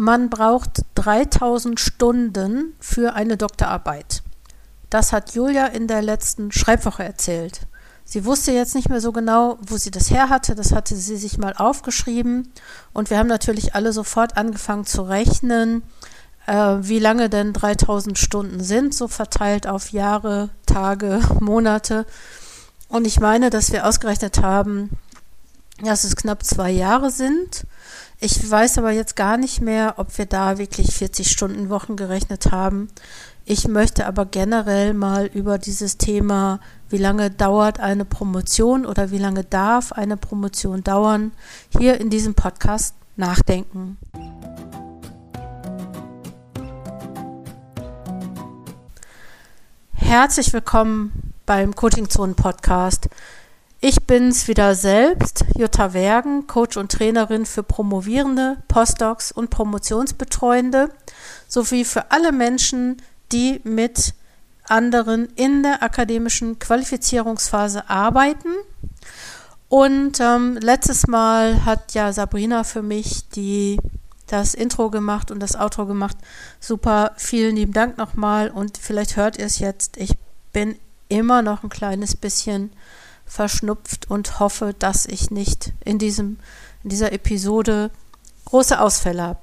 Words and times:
Man 0.00 0.30
braucht 0.30 0.82
3000 0.94 1.80
Stunden 1.80 2.74
für 2.78 3.14
eine 3.14 3.36
Doktorarbeit. 3.36 4.22
Das 4.90 5.12
hat 5.12 5.34
Julia 5.34 5.66
in 5.66 5.88
der 5.88 6.02
letzten 6.02 6.52
Schreibwoche 6.52 7.02
erzählt. 7.02 7.62
Sie 8.04 8.24
wusste 8.24 8.52
jetzt 8.52 8.76
nicht 8.76 8.88
mehr 8.88 9.00
so 9.00 9.10
genau, 9.10 9.58
wo 9.60 9.76
sie 9.76 9.90
das 9.90 10.12
her 10.12 10.28
hatte. 10.28 10.54
Das 10.54 10.70
hatte 10.70 10.94
sie 10.94 11.16
sich 11.16 11.36
mal 11.36 11.52
aufgeschrieben. 11.52 12.52
Und 12.92 13.10
wir 13.10 13.18
haben 13.18 13.26
natürlich 13.26 13.74
alle 13.74 13.92
sofort 13.92 14.36
angefangen 14.36 14.86
zu 14.86 15.02
rechnen, 15.02 15.82
äh, 16.46 16.76
wie 16.78 17.00
lange 17.00 17.28
denn 17.28 17.52
3000 17.52 18.16
Stunden 18.16 18.62
sind, 18.62 18.94
so 18.94 19.08
verteilt 19.08 19.66
auf 19.66 19.90
Jahre, 19.90 20.50
Tage, 20.64 21.18
Monate. 21.40 22.06
Und 22.88 23.04
ich 23.04 23.18
meine, 23.18 23.50
dass 23.50 23.72
wir 23.72 23.84
ausgerechnet 23.84 24.42
haben, 24.42 24.90
dass 25.82 26.04
es 26.04 26.14
knapp 26.14 26.44
zwei 26.44 26.70
Jahre 26.70 27.10
sind. 27.10 27.66
Ich 28.20 28.50
weiß 28.50 28.78
aber 28.78 28.90
jetzt 28.90 29.14
gar 29.14 29.36
nicht 29.36 29.60
mehr, 29.60 29.94
ob 29.98 30.18
wir 30.18 30.26
da 30.26 30.58
wirklich 30.58 30.92
40 30.92 31.30
Stunden 31.30 31.70
Wochen 31.70 31.94
gerechnet 31.94 32.50
haben. 32.50 32.88
Ich 33.44 33.68
möchte 33.68 34.06
aber 34.06 34.26
generell 34.26 34.92
mal 34.92 35.26
über 35.26 35.56
dieses 35.56 35.98
Thema, 35.98 36.58
wie 36.88 36.96
lange 36.96 37.30
dauert 37.30 37.78
eine 37.78 38.04
Promotion 38.04 38.86
oder 38.86 39.12
wie 39.12 39.18
lange 39.18 39.44
darf 39.44 39.92
eine 39.92 40.16
Promotion 40.16 40.82
dauern, 40.82 41.30
hier 41.78 42.00
in 42.00 42.10
diesem 42.10 42.34
Podcast 42.34 42.96
nachdenken. 43.14 43.98
Herzlich 49.94 50.52
willkommen 50.52 51.34
beim 51.46 51.72
Coaching 51.76 52.10
Zone 52.10 52.34
Podcast. 52.34 53.08
Ich 53.80 54.02
bin's 54.06 54.48
wieder 54.48 54.74
selbst, 54.74 55.44
Jutta 55.56 55.92
Wergen, 55.92 56.48
Coach 56.48 56.76
und 56.76 56.90
Trainerin 56.90 57.46
für 57.46 57.62
Promovierende, 57.62 58.56
Postdocs 58.66 59.30
und 59.30 59.50
Promotionsbetreuende 59.50 60.90
sowie 61.46 61.84
für 61.84 62.10
alle 62.10 62.32
Menschen, 62.32 63.00
die 63.30 63.60
mit 63.62 64.14
anderen 64.64 65.28
in 65.36 65.62
der 65.62 65.84
akademischen 65.84 66.58
Qualifizierungsphase 66.58 67.88
arbeiten. 67.88 68.48
Und 69.68 70.18
ähm, 70.18 70.58
letztes 70.60 71.06
Mal 71.06 71.64
hat 71.64 71.94
ja 71.94 72.12
Sabrina 72.12 72.64
für 72.64 72.82
mich 72.82 73.28
die, 73.28 73.78
das 74.26 74.54
Intro 74.54 74.90
gemacht 74.90 75.30
und 75.30 75.38
das 75.38 75.54
Outro 75.54 75.86
gemacht. 75.86 76.16
Super, 76.58 77.12
vielen 77.16 77.54
lieben 77.54 77.72
Dank 77.72 77.96
nochmal 77.96 78.50
und 78.50 78.76
vielleicht 78.76 79.14
hört 79.14 79.38
ihr 79.38 79.46
es 79.46 79.60
jetzt. 79.60 79.98
Ich 79.98 80.14
bin 80.52 80.74
immer 81.08 81.42
noch 81.42 81.62
ein 81.62 81.68
kleines 81.68 82.16
bisschen 82.16 82.72
verschnupft 83.28 84.10
und 84.10 84.40
hoffe, 84.40 84.74
dass 84.78 85.06
ich 85.06 85.30
nicht 85.30 85.72
in, 85.84 85.98
diesem, 85.98 86.38
in 86.82 86.90
dieser 86.90 87.12
Episode 87.12 87.90
große 88.46 88.80
Ausfälle 88.80 89.22
habe. 89.22 89.40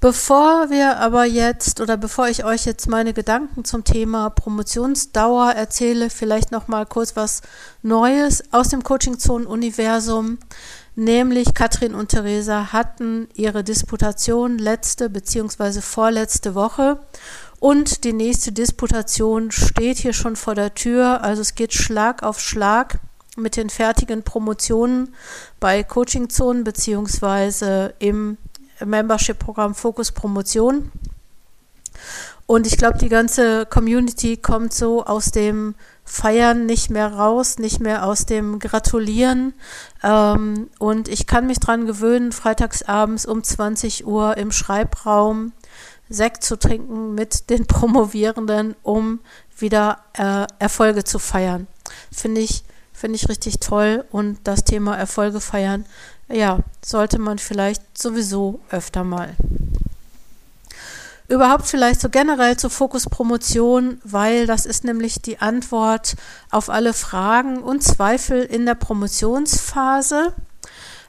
Bevor 0.00 0.70
wir 0.70 0.96
aber 0.96 1.26
jetzt 1.26 1.78
oder 1.82 1.98
bevor 1.98 2.28
ich 2.28 2.42
euch 2.42 2.64
jetzt 2.64 2.88
meine 2.88 3.12
Gedanken 3.12 3.66
zum 3.66 3.84
Thema 3.84 4.30
Promotionsdauer 4.30 5.52
erzähle, 5.52 6.08
vielleicht 6.08 6.52
noch 6.52 6.68
mal 6.68 6.86
kurz 6.86 7.16
was 7.16 7.42
Neues 7.82 8.42
aus 8.50 8.68
dem 8.68 8.82
Coaching 8.82 9.18
Zone 9.18 9.46
Universum. 9.46 10.38
Nämlich 10.96 11.52
Katrin 11.52 11.94
und 11.94 12.08
Theresa 12.08 12.72
hatten 12.72 13.28
ihre 13.34 13.62
Disputation 13.62 14.58
letzte 14.58 15.10
bzw. 15.10 15.82
vorletzte 15.82 16.54
Woche 16.54 16.98
und 17.60 18.04
die 18.04 18.14
nächste 18.14 18.52
Disputation 18.52 19.50
steht 19.50 19.98
hier 19.98 20.14
schon 20.14 20.34
vor 20.34 20.54
der 20.54 20.74
Tür. 20.74 21.22
Also 21.22 21.42
es 21.42 21.54
geht 21.54 21.74
Schlag 21.74 22.22
auf 22.22 22.40
Schlag 22.40 22.98
mit 23.36 23.56
den 23.56 23.68
fertigen 23.68 24.22
Promotionen 24.22 25.14
bei 25.60 25.84
Coaching-Zonen 25.84 26.64
beziehungsweise 26.64 27.94
im 27.98 28.38
Membership-Programm 28.82 29.74
Fokus 29.74 30.10
Promotion. 30.10 30.90
Und 32.46 32.66
ich 32.66 32.78
glaube, 32.78 32.98
die 32.98 33.10
ganze 33.10 33.66
Community 33.66 34.38
kommt 34.38 34.72
so 34.72 35.04
aus 35.04 35.30
dem 35.30 35.74
Feiern 36.04 36.64
nicht 36.66 36.90
mehr 36.90 37.12
raus, 37.12 37.58
nicht 37.58 37.78
mehr 37.78 38.06
aus 38.06 38.24
dem 38.24 38.58
Gratulieren. 38.58 39.52
Ähm, 40.02 40.70
und 40.78 41.08
ich 41.08 41.26
kann 41.26 41.46
mich 41.46 41.60
dran 41.60 41.86
gewöhnen, 41.86 42.32
freitagsabends 42.32 43.26
um 43.26 43.44
20 43.44 44.06
Uhr 44.06 44.36
im 44.38 44.50
Schreibraum 44.50 45.52
Sekt 46.10 46.44
zu 46.44 46.58
trinken 46.58 47.14
mit 47.14 47.48
den 47.48 47.66
Promovierenden, 47.68 48.74
um 48.82 49.20
wieder 49.56 50.04
äh, 50.14 50.46
Erfolge 50.58 51.04
zu 51.04 51.18
feiern. 51.18 51.66
Finde 52.12 52.42
ich, 52.42 52.64
finde 52.92 53.16
ich 53.16 53.28
richtig 53.28 53.60
toll 53.60 54.04
und 54.10 54.38
das 54.44 54.64
Thema 54.64 54.96
Erfolge 54.96 55.40
feiern, 55.40 55.86
ja, 56.28 56.60
sollte 56.84 57.18
man 57.18 57.38
vielleicht 57.38 57.82
sowieso 57.96 58.60
öfter 58.70 59.04
mal. 59.04 59.34
Überhaupt 61.30 61.66
vielleicht 61.66 62.00
so 62.00 62.08
generell 62.08 62.56
zur 62.56 62.70
Fokus-Promotion, 62.70 64.00
weil 64.02 64.48
das 64.48 64.66
ist 64.66 64.82
nämlich 64.82 65.22
die 65.22 65.38
Antwort 65.38 66.16
auf 66.50 66.68
alle 66.68 66.92
Fragen 66.92 67.62
und 67.62 67.84
Zweifel 67.84 68.42
in 68.42 68.66
der 68.66 68.74
Promotionsphase. 68.74 70.34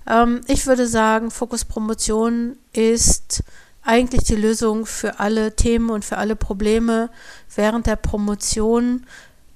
Ähm, 0.07 0.41
ich 0.45 0.67
würde 0.67 0.85
sagen, 0.85 1.31
Fokus-Promotion 1.31 2.55
ist 2.71 3.43
eigentlich 3.83 4.23
die 4.23 4.35
Lösung 4.35 4.85
für 4.85 5.19
alle 5.19 5.55
Themen 5.55 5.89
und 5.89 6.05
für 6.05 6.17
alle 6.17 6.35
Probleme 6.35 7.09
während 7.55 7.87
der 7.87 7.95
Promotion, 7.95 9.05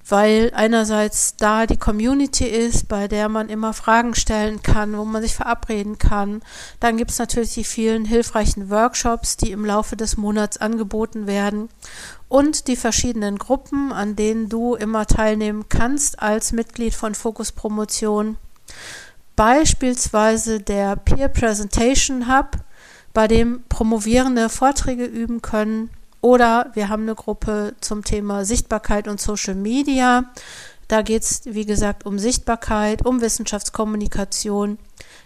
weil 0.08 0.52
einerseits 0.54 1.36
da 1.36 1.66
die 1.66 1.76
Community 1.76 2.44
ist, 2.44 2.88
bei 2.88 3.08
der 3.08 3.28
man 3.28 3.48
immer 3.48 3.72
Fragen 3.72 4.14
stellen 4.14 4.62
kann, 4.62 4.96
wo 4.96 5.04
man 5.04 5.22
sich 5.22 5.34
verabreden 5.34 5.98
kann. 5.98 6.42
Dann 6.78 6.96
gibt 6.96 7.10
es 7.10 7.18
natürlich 7.18 7.54
die 7.54 7.64
vielen 7.64 8.04
hilfreichen 8.04 8.70
Workshops, 8.70 9.36
die 9.36 9.50
im 9.50 9.64
Laufe 9.64 9.96
des 9.96 10.16
Monats 10.16 10.58
angeboten 10.58 11.26
werden 11.26 11.68
und 12.28 12.68
die 12.68 12.76
verschiedenen 12.76 13.38
Gruppen, 13.38 13.92
an 13.92 14.14
denen 14.14 14.48
du 14.48 14.74
immer 14.74 15.06
teilnehmen 15.06 15.68
kannst 15.68 16.20
als 16.20 16.52
Mitglied 16.52 16.94
von 16.94 17.14
Fokus 17.14 17.50
Promotion. 17.50 18.36
Beispielsweise 19.34 20.60
der 20.60 20.96
Peer 20.96 21.28
Presentation 21.28 22.26
Hub, 22.26 22.56
bei 23.16 23.28
dem 23.28 23.62
Promovierende 23.70 24.50
Vorträge 24.50 25.06
üben 25.06 25.40
können. 25.40 25.88
Oder 26.20 26.70
wir 26.74 26.90
haben 26.90 27.04
eine 27.04 27.14
Gruppe 27.14 27.74
zum 27.80 28.04
Thema 28.04 28.44
Sichtbarkeit 28.44 29.08
und 29.08 29.22
Social 29.22 29.54
Media. 29.54 30.26
Da 30.86 31.00
geht 31.00 31.22
es, 31.22 31.40
wie 31.46 31.64
gesagt, 31.64 32.04
um 32.04 32.18
Sichtbarkeit, 32.18 33.06
um 33.06 33.22
Wissenschaftskommunikation 33.22 34.76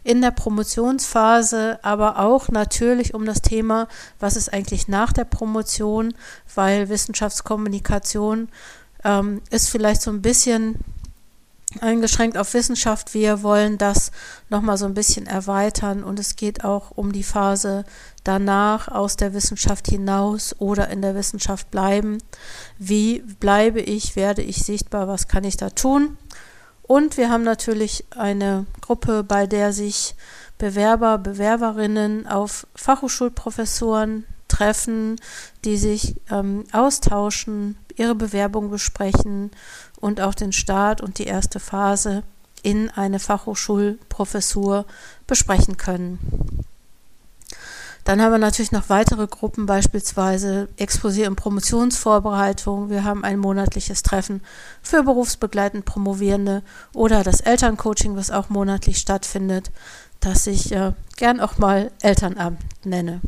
in 0.05 0.21
der 0.21 0.31
Promotionsphase, 0.31 1.81
aber 1.83 2.21
auch 2.21 2.49
natürlich 2.49 3.13
um 3.13 3.27
das 3.27 3.43
Thema, 3.43 3.89
was 4.21 4.37
ist 4.37 4.53
eigentlich 4.53 4.87
nach 4.87 5.13
der 5.13 5.25
Promotion, 5.25 6.15
weil 6.55 6.91
Wissenschaftskommunikation 6.91 8.51
ähm, 9.03 9.43
ist 9.51 9.69
vielleicht 9.69 10.03
so 10.03 10.13
ein 10.13 10.23
bisschen 10.23 10.77
eingeschränkt 11.81 12.37
auf 12.37 12.53
Wissenschaft. 12.55 13.15
Wir 13.15 13.43
wollen 13.43 13.79
das 13.79 14.11
nochmal 14.49 14.77
so 14.77 14.87
ein 14.87 14.95
bisschen 14.95 15.27
erweitern 15.27 16.03
und 16.03 16.19
es 16.19 16.37
geht 16.37 16.65
auch 16.65 16.91
um 16.91 17.13
die 17.13 17.23
Phase 17.23 17.85
danach 18.25 18.89
aus 18.89 19.17
der 19.17 19.35
Wissenschaft 19.35 19.87
hinaus 19.89 20.55
oder 20.59 20.89
in 20.89 21.03
der 21.03 21.15
Wissenschaft 21.15 21.71
bleiben. 21.71 22.19
Wie 22.79 23.21
bleibe 23.21 23.81
ich, 23.81 24.17
werde 24.17 24.43
ich 24.43 24.65
sichtbar, 24.65 25.07
was 25.07 25.29
kann 25.29 25.45
ich 25.45 25.57
da 25.57 25.71
tun? 25.71 26.19
Und 26.83 27.17
wir 27.17 27.31
haben 27.31 27.45
natürlich 27.45 28.05
eine 28.11 28.67
Gruppe, 28.81 29.23
bei 29.23 29.47
der 29.47 29.73
sich 29.73 30.17
Bewerber, 30.59 31.19
Bewerberinnen 31.19 32.27
auf 32.27 32.67
Fachhochschulprofessoren 32.75 34.25
treffen, 34.51 35.17
die 35.65 35.77
sich 35.77 36.17
ähm, 36.31 36.65
austauschen, 36.73 37.79
ihre 37.97 38.15
Bewerbung 38.15 38.71
besprechen 38.71 39.51
und 40.01 40.21
auch 40.21 40.35
den 40.35 40.53
Start 40.53 41.01
und 41.01 41.19
die 41.19 41.25
erste 41.25 41.61
Phase 41.61 42.23
in 42.63 42.91
eine 42.91 43.19
Fachhochschulprofessur 43.19 44.85
besprechen 45.27 45.77
können. 45.77 46.19
Dann 48.05 48.23
haben 48.23 48.33
wir 48.33 48.39
natürlich 48.39 48.73
noch 48.73 48.89
weitere 48.89 49.27
Gruppen, 49.27 49.67
beispielsweise 49.67 50.69
Exposé- 50.79 51.27
und 51.27 51.37
Promotionsvorbereitung. 51.37 52.89
Wir 52.89 53.05
haben 53.05 53.25
ein 53.25 53.39
monatliches 53.39 54.03
Treffen 54.03 54.41
für 54.83 55.03
berufsbegleitend 55.03 55.85
Promovierende 55.85 56.63
oder 56.95 57.23
das 57.23 57.41
Elterncoaching, 57.41 58.17
was 58.17 58.31
auch 58.31 58.49
monatlich 58.49 58.99
stattfindet, 58.99 59.71
das 60.21 60.47
ich 60.47 60.73
äh, 60.73 60.93
gern 61.17 61.41
auch 61.41 61.59
mal 61.59 61.91
Elternabend 62.01 62.61
nenne. 62.85 63.21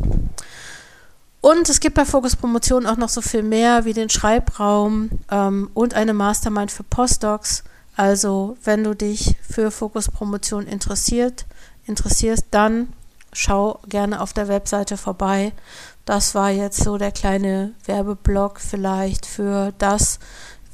Und 1.42 1.68
es 1.68 1.80
gibt 1.80 1.96
bei 1.96 2.04
Fokus 2.04 2.36
Promotion 2.36 2.86
auch 2.86 2.96
noch 2.96 3.08
so 3.08 3.20
viel 3.20 3.42
mehr 3.42 3.84
wie 3.84 3.92
den 3.92 4.08
Schreibraum 4.08 5.10
ähm, 5.28 5.70
und 5.74 5.92
eine 5.92 6.14
Mastermind 6.14 6.70
für 6.70 6.84
Postdocs. 6.84 7.64
Also 7.96 8.56
wenn 8.62 8.84
du 8.84 8.94
dich 8.94 9.34
für 9.42 9.72
Fokus 9.72 10.08
Promotion 10.08 10.68
interessiert, 10.68 11.46
interessierst, 11.84 12.46
dann 12.52 12.92
schau 13.32 13.80
gerne 13.88 14.20
auf 14.20 14.32
der 14.32 14.46
Webseite 14.46 14.96
vorbei. 14.96 15.52
Das 16.04 16.36
war 16.36 16.50
jetzt 16.50 16.84
so 16.84 16.96
der 16.96 17.10
kleine 17.10 17.72
Werbeblock 17.86 18.60
vielleicht 18.60 19.26
für 19.26 19.72
das, 19.78 20.20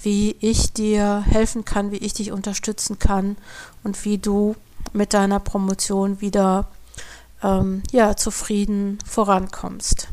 wie 0.02 0.36
ich 0.40 0.74
dir 0.74 1.24
helfen 1.26 1.64
kann, 1.64 1.92
wie 1.92 1.96
ich 1.96 2.12
dich 2.12 2.30
unterstützen 2.30 2.98
kann 2.98 3.38
und 3.84 4.04
wie 4.04 4.18
du 4.18 4.54
mit 4.92 5.14
deiner 5.14 5.40
Promotion 5.40 6.20
wieder 6.20 6.68
ähm, 7.42 7.82
ja, 7.90 8.16
zufrieden 8.16 8.98
vorankommst. 9.06 10.08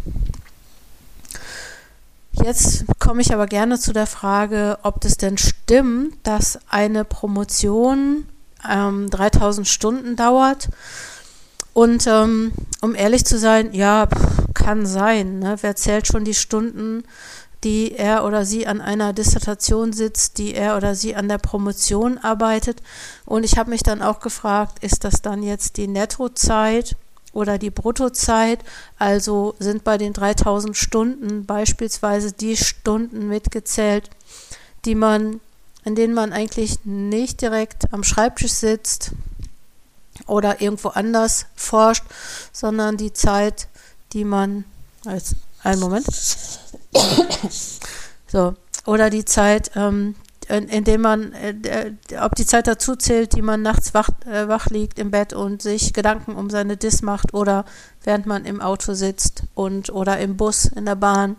Jetzt 2.44 2.86
komme 3.00 3.22
ich 3.22 3.34
aber 3.34 3.48
gerne 3.48 3.80
zu 3.80 3.94
der 3.94 4.08
Frage, 4.08 4.78
ob 4.84 5.00
das 5.02 5.18
denn 5.18 5.38
stimmt, 5.38 6.16
dass 6.24 6.60
eine 6.70 7.06
Promotion 7.06 8.26
ähm, 8.70 9.10
3000 9.10 9.68
Stunden 9.68 10.16
dauert. 10.16 10.70
Und 11.74 12.08
ähm, 12.08 12.52
um 12.82 12.96
ehrlich 12.96 13.26
zu 13.26 13.38
sein, 13.38 13.74
ja, 13.74 14.08
kann 14.54 14.86
sein. 14.86 15.40
Ne? 15.40 15.58
Wer 15.62 15.76
zählt 15.76 16.08
schon 16.08 16.26
die 16.26 16.34
Stunden, 16.34 17.04
die 17.64 17.94
er 17.94 18.26
oder 18.26 18.46
sie 18.46 18.68
an 18.68 18.82
einer 18.82 19.14
Dissertation 19.14 19.94
sitzt, 19.94 20.38
die 20.38 20.54
er 20.54 20.78
oder 20.78 20.96
sie 20.96 21.16
an 21.16 21.28
der 21.28 21.38
Promotion 21.38 22.18
arbeitet? 22.18 22.82
Und 23.26 23.44
ich 23.44 23.58
habe 23.58 23.70
mich 23.70 23.84
dann 23.84 24.02
auch 24.02 24.20
gefragt, 24.20 24.84
ist 24.84 25.04
das 25.04 25.22
dann 25.22 25.44
jetzt 25.44 25.78
die 25.78 25.88
Nettozeit? 25.88 26.96
Oder 27.36 27.58
die 27.58 27.70
Bruttozeit, 27.70 28.60
also 28.98 29.56
sind 29.60 29.84
bei 29.84 29.98
den 29.98 30.14
3000 30.14 30.76
Stunden 30.76 31.46
beispielsweise 31.46 32.32
die 32.32 32.56
Stunden 32.56 33.28
mitgezählt, 33.28 34.10
die 34.86 34.96
man, 34.96 35.42
in 35.84 35.96
denen 35.96 36.14
man 36.14 36.32
eigentlich 36.32 36.86
nicht 36.86 37.42
direkt 37.42 37.94
am 37.94 38.04
Schreibtisch 38.04 38.54
sitzt 38.54 39.12
oder 40.28 40.62
irgendwo 40.62 40.90
anders 40.90 41.46
forscht, 41.56 42.06
sondern 42.54 42.96
die 42.96 43.12
Zeit, 43.12 43.68
die 44.14 44.24
man 44.24 44.64
als 45.06 45.36
einen 45.62 45.82
Moment. 45.82 46.08
So. 48.28 48.54
Oder 48.86 49.10
die 49.10 49.24
Zeit, 49.24 49.72
ähm, 49.76 50.16
indem 50.50 51.02
man, 51.02 51.34
äh, 51.34 51.92
ob 52.22 52.36
die 52.36 52.46
Zeit 52.46 52.68
dazu 52.68 52.96
zählt, 52.96 53.36
die 53.36 53.42
man 53.42 53.62
nachts 53.62 53.94
wach, 53.94 54.10
äh, 54.26 54.48
wach 54.48 54.68
liegt 54.68 55.00
im 55.00 55.12
Bett 55.12 55.34
und 55.34 55.62
sich 55.62 55.94
Gedanken 55.94 56.36
um 56.36 56.50
seine 56.50 56.78
Dis 56.78 57.02
macht 57.02 57.34
oder 57.34 57.66
während 58.04 58.26
man 58.26 58.46
im 58.46 58.62
Auto 58.62 58.94
sitzt 58.94 59.44
und 59.56 59.90
oder 59.90 60.20
im 60.20 60.38
Bus, 60.38 60.66
in 60.66 60.86
der 60.86 60.96
Bahn 60.96 61.36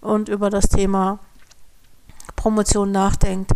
und 0.00 0.28
über 0.28 0.50
das 0.50 0.68
Thema 0.68 1.20
Promotion 2.36 2.90
nachdenkt. 2.90 3.52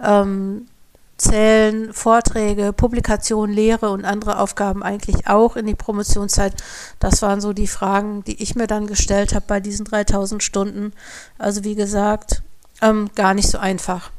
Ähm, 0.00 0.68
zählen 1.16 1.92
Vorträge, 1.92 2.72
Publikationen, 2.72 3.54
Lehre 3.54 3.90
und 3.90 4.04
andere 4.04 4.38
Aufgaben 4.38 4.82
eigentlich 4.82 5.26
auch 5.26 5.56
in 5.56 5.66
die 5.66 5.74
Promotionszeit? 5.74 6.54
Das 7.00 7.22
waren 7.22 7.40
so 7.40 7.52
die 7.52 7.66
Fragen, 7.66 8.22
die 8.24 8.40
ich 8.40 8.54
mir 8.54 8.68
dann 8.68 8.86
gestellt 8.86 9.34
habe 9.34 9.44
bei 9.48 9.60
diesen 9.60 9.84
3000 9.84 10.42
Stunden. 10.42 10.92
Also 11.36 11.64
wie 11.64 11.74
gesagt, 11.74 12.42
ähm, 12.80 13.10
gar 13.16 13.34
nicht 13.34 13.48
so 13.48 13.58
einfach. 13.58 14.10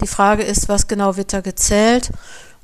Die 0.00 0.06
Frage 0.06 0.42
ist, 0.42 0.68
was 0.68 0.88
genau 0.88 1.16
wird 1.16 1.32
da 1.32 1.40
gezählt? 1.40 2.10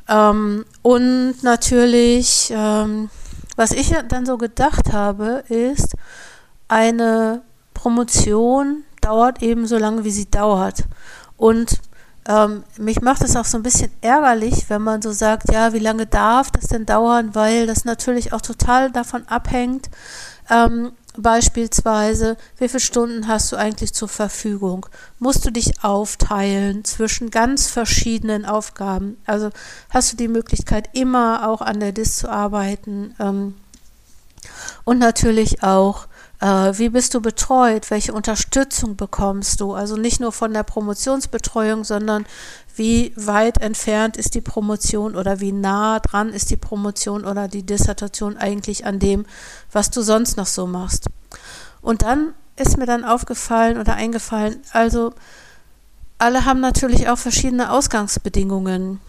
Ähm, 0.09 0.65
und 0.83 1.43
natürlich, 1.43 2.53
ähm, 2.55 3.11
was 3.57 3.73
ich 3.73 3.95
dann 4.09 4.27
so 4.27 4.39
gedacht 4.39 4.93
habe, 4.93 5.45
ist, 5.49 5.95
eine 6.69 7.43
Promotion 7.75 8.85
dauert 9.01 9.43
eben 9.43 9.67
so 9.67 9.79
lange, 9.79 10.05
wie 10.05 10.11
sie 10.11 10.31
dauert. 10.31 10.85
Und 11.37 11.81
ähm, 12.29 12.65
mich 12.77 13.01
macht 13.03 13.23
es 13.23 13.37
auch 13.37 13.45
so 13.45 13.57
ein 13.57 13.63
bisschen 13.63 13.91
ärgerlich, 14.01 14.69
wenn 14.69 14.83
man 14.83 15.01
so 15.01 15.13
sagt, 15.13 15.53
ja, 15.53 15.73
wie 15.73 15.79
lange 15.79 16.07
darf 16.07 16.51
das 16.51 16.67
denn 16.67 16.87
dauern, 16.87 17.35
weil 17.35 17.67
das 17.67 17.85
natürlich 17.85 18.33
auch 18.33 18.41
total 18.41 18.91
davon 18.91 19.27
abhängt, 19.29 19.91
ähm, 20.51 20.93
Beispielsweise, 21.17 22.37
wie 22.59 22.69
viele 22.69 22.81
Stunden 22.81 23.29
hast 23.29 23.51
du 23.53 23.57
eigentlich 23.57 23.95
zur 23.95 24.09
Verfügung? 24.09 24.87
Musst 25.19 25.45
du 25.47 25.51
dich 25.51 25.83
aufteilen 25.83 26.85
zwischen 26.85 27.31
ganz 27.31 27.69
verschiedenen 27.69 28.45
Aufgaben? 28.45 29.17
Also 29.27 29.51
hast 29.91 30.13
du 30.13 30.17
die 30.17 30.29
Möglichkeit, 30.29 30.91
immer 30.93 31.49
auch 31.49 31.63
an 31.63 31.81
der 31.81 31.93
DIS 31.93 32.19
zu 32.19 32.31
arbeiten? 32.31 33.15
Ähm, 33.19 33.55
und 34.85 34.99
natürlich 34.99 35.63
auch, 35.63 36.07
wie 36.39 36.91
bist 36.91 37.15
du 37.15 37.21
betreut? 37.21 37.91
Welche 37.91 38.13
Unterstützung 38.13 38.97
bekommst 38.97 39.61
du? 39.61 39.73
Also 39.73 39.97
nicht 39.97 40.21
nur 40.21 40.33
von 40.33 40.53
der 40.53 40.65
Promotionsbetreuung, 40.65 41.83
sondern 41.83 42.27
wie 42.75 43.13
weit 43.17 43.59
entfernt 43.63 44.19
ist 44.19 44.35
die 44.35 44.43
Promotion 44.43 45.17
oder 45.17 45.41
wie 45.41 45.53
nah 45.53 45.99
dran 45.99 46.29
ist 46.29 46.51
die 46.51 46.59
Promotion 46.59 47.25
oder 47.25 47.49
die 47.49 47.63
Dissertation 47.63 48.37
eigentlich 48.37 48.85
an 48.85 48.99
dem, 48.99 49.25
was 49.73 49.91
du 49.91 50.03
sonst 50.03 50.37
noch 50.37 50.47
so 50.47 50.67
machst. 50.67 51.07
Und 51.81 52.03
dann 52.03 52.35
ist 52.57 52.77
mir 52.77 52.87
dann 52.87 53.05
aufgefallen 53.05 53.79
oder 53.79 53.95
eingefallen, 53.95 54.61
also 54.73 55.15
alle 56.19 56.45
haben 56.45 56.61
natürlich 56.61 57.09
auch 57.09 57.19
verschiedene 57.19 57.71
Ausgangsbedingungen. 57.71 59.01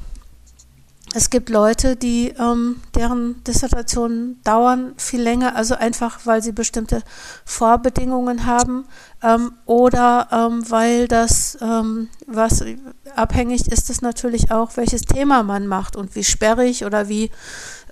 Es 1.14 1.30
gibt 1.30 1.50
Leute, 1.50 1.96
die 1.96 2.34
ähm, 2.38 2.82
deren 2.94 3.42
Dissertationen 3.46 4.42
dauern 4.44 4.94
viel 4.98 5.22
länger, 5.22 5.56
also 5.56 5.76
einfach, 5.76 6.20
weil 6.26 6.44
sie 6.44 6.52
bestimmte 6.52 7.02
Vorbedingungen 7.46 8.46
haben 8.46 8.86
ähm, 9.24 9.54
oder 9.66 10.28
ähm, 10.32 10.70
weil 10.70 11.08
das, 11.08 11.58
ähm, 11.62 12.10
was 12.28 12.64
abhängig 13.16 13.72
ist, 13.72 13.90
ist 13.90 14.02
natürlich 14.02 14.52
auch, 14.52 14.76
welches 14.76 15.04
Thema 15.04 15.44
man 15.44 15.66
macht 15.66 15.96
und 15.96 16.14
wie 16.16 16.26
sperrig 16.26 16.84
oder 16.84 17.08
wie, 17.08 17.32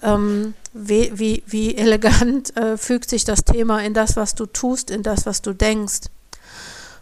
ähm, 0.02 0.54
wie, 0.74 1.12
wie, 1.16 1.44
wie, 1.48 1.76
elegant 1.78 2.56
äh, 2.58 2.78
fügt 2.78 3.10
sich 3.10 3.24
das 3.24 3.46
Thema 3.46 3.82
in 3.82 3.94
das, 3.94 4.18
was 4.18 4.36
du 4.36 4.46
tust, 4.46 4.92
in 4.92 5.04
das, 5.04 5.26
was 5.26 5.42
du 5.42 5.54
denkst. 5.54 6.10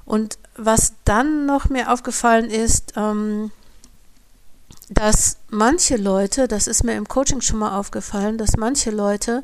Und 0.05 0.37
was 0.57 0.93
dann 1.05 1.47
noch 1.47 1.69
mir 1.69 1.91
aufgefallen 1.91 2.49
ist, 2.51 2.93
ähm, 2.97 3.51
dass 4.89 5.37
manche 5.49 5.97
Leute, 5.97 6.47
das 6.47 6.67
ist 6.67 6.83
mir 6.83 6.95
im 6.95 7.07
Coaching 7.07 7.41
schon 7.41 7.59
mal 7.59 7.77
aufgefallen, 7.77 8.37
dass 8.37 8.57
manche 8.57 8.91
Leute 8.91 9.43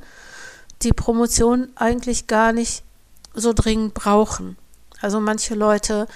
die 0.82 0.94
Promotion 0.94 1.70
eigentlich 1.76 2.28
gar 2.28 2.54
nicht 2.54 2.84
so 3.34 3.54
dringend 3.54 3.94
brauchen. 3.94 4.58
Also 5.02 5.20
manche 5.20 5.56
Leute 5.56 6.08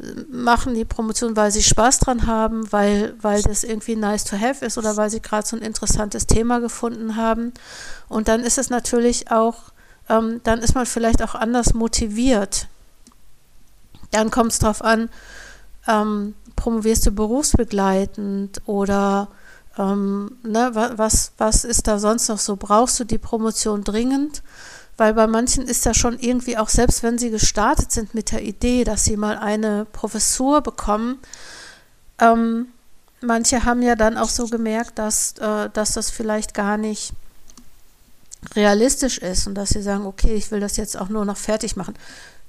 äh, 0.00 0.04
machen 0.30 0.74
die 0.74 0.84
Promotion, 0.84 1.36
weil 1.36 1.50
sie 1.50 1.62
Spaß 1.62 2.00
dran 2.00 2.26
haben, 2.26 2.70
weil, 2.72 3.14
weil 3.20 3.42
das 3.42 3.64
irgendwie 3.64 3.96
nice 3.96 4.24
to 4.24 4.38
have 4.38 4.64
ist 4.64 4.78
oder 4.78 4.96
weil 4.96 5.10
sie 5.10 5.20
gerade 5.20 5.46
so 5.46 5.56
ein 5.56 5.62
interessantes 5.62 6.26
Thema 6.26 6.60
gefunden 6.60 7.16
haben. 7.16 7.52
Und 8.08 8.28
dann 8.28 8.40
ist 8.40 8.58
es 8.58 8.70
natürlich 8.70 9.30
auch, 9.30 9.72
ähm, 10.08 10.40
dann 10.44 10.60
ist 10.60 10.74
man 10.74 10.86
vielleicht 10.86 11.22
auch 11.22 11.34
anders 11.34 11.74
motiviert. 11.74 12.68
Dann 14.10 14.30
kommt 14.30 14.52
es 14.52 14.58
darauf 14.58 14.82
an, 14.82 15.10
ähm, 15.86 16.34
promovierst 16.58 17.06
du 17.06 17.12
berufsbegleitend 17.12 18.60
oder 18.66 19.28
ähm, 19.78 20.36
ne, 20.42 20.70
was, 20.74 21.32
was 21.38 21.64
ist 21.64 21.86
da 21.86 21.98
sonst 21.98 22.28
noch 22.28 22.38
so? 22.38 22.56
Brauchst 22.56 22.98
du 22.98 23.04
die 23.04 23.18
Promotion 23.18 23.84
dringend? 23.84 24.42
Weil 24.96 25.14
bei 25.14 25.28
manchen 25.28 25.62
ist 25.68 25.84
ja 25.84 25.94
schon 25.94 26.18
irgendwie 26.18 26.58
auch, 26.58 26.68
selbst 26.68 27.04
wenn 27.04 27.18
sie 27.18 27.30
gestartet 27.30 27.92
sind 27.92 28.14
mit 28.14 28.32
der 28.32 28.42
Idee, 28.42 28.82
dass 28.82 29.04
sie 29.04 29.16
mal 29.16 29.38
eine 29.38 29.84
Professur 29.84 30.60
bekommen, 30.60 31.20
ähm, 32.18 32.66
manche 33.20 33.64
haben 33.64 33.82
ja 33.82 33.94
dann 33.94 34.18
auch 34.18 34.28
so 34.28 34.48
gemerkt, 34.48 34.98
dass, 34.98 35.34
äh, 35.38 35.70
dass 35.72 35.92
das 35.92 36.10
vielleicht 36.10 36.52
gar 36.54 36.76
nicht 36.76 37.12
realistisch 38.56 39.18
ist 39.18 39.46
und 39.46 39.54
dass 39.54 39.70
sie 39.70 39.82
sagen, 39.82 40.06
okay, 40.06 40.34
ich 40.34 40.50
will 40.50 40.58
das 40.58 40.76
jetzt 40.76 40.98
auch 40.98 41.08
nur 41.08 41.24
noch 41.24 41.36
fertig 41.36 41.76
machen. 41.76 41.94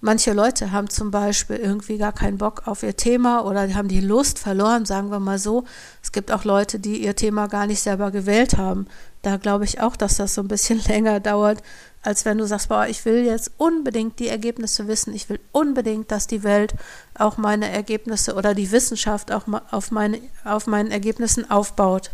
Manche 0.01 0.31
Leute 0.31 0.71
haben 0.71 0.89
zum 0.89 1.11
Beispiel 1.11 1.57
irgendwie 1.57 1.97
gar 1.97 2.13
keinen 2.13 2.37
Bock 2.37 2.63
auf 2.67 2.83
ihr 2.83 2.95
Thema 2.95 3.43
oder 3.45 3.73
haben 3.75 3.89
die 3.89 3.99
Lust 3.99 4.39
verloren, 4.39 4.85
sagen 4.85 5.11
wir 5.11 5.19
mal 5.19 5.39
so. 5.39 5.65
Es 6.01 6.13
gibt 6.13 6.31
auch 6.31 6.45
Leute, 6.45 6.79
die 6.79 7.03
ihr 7.03 7.17
Thema 7.17 7.47
gar 7.47 7.67
nicht 7.67 7.81
selber 7.81 8.09
gewählt 8.09 8.57
haben. 8.57 8.87
Da 9.23 9.35
glaube 9.35 9.65
ich 9.65 9.81
auch, 9.81 9.97
dass 9.97 10.15
das 10.15 10.33
so 10.35 10.41
ein 10.41 10.47
bisschen 10.47 10.81
länger 10.87 11.19
dauert, 11.19 11.61
als 12.01 12.23
wenn 12.23 12.37
du 12.37 12.47
sagst, 12.47 12.69
boah, 12.69 12.87
ich 12.87 13.03
will 13.03 13.25
jetzt 13.25 13.51
unbedingt 13.57 14.19
die 14.19 14.29
Ergebnisse 14.29 14.87
wissen. 14.87 15.13
Ich 15.13 15.27
will 15.27 15.41
unbedingt, 15.51 16.11
dass 16.11 16.27
die 16.27 16.43
Welt 16.43 16.75
auch 17.15 17.35
meine 17.35 17.69
Ergebnisse 17.69 18.35
oder 18.35 18.53
die 18.53 18.71
Wissenschaft 18.71 19.33
auch 19.33 19.43
auf, 19.69 19.91
meine, 19.91 20.21
auf 20.45 20.65
meinen 20.65 20.91
Ergebnissen 20.91 21.51
aufbaut. 21.51 22.09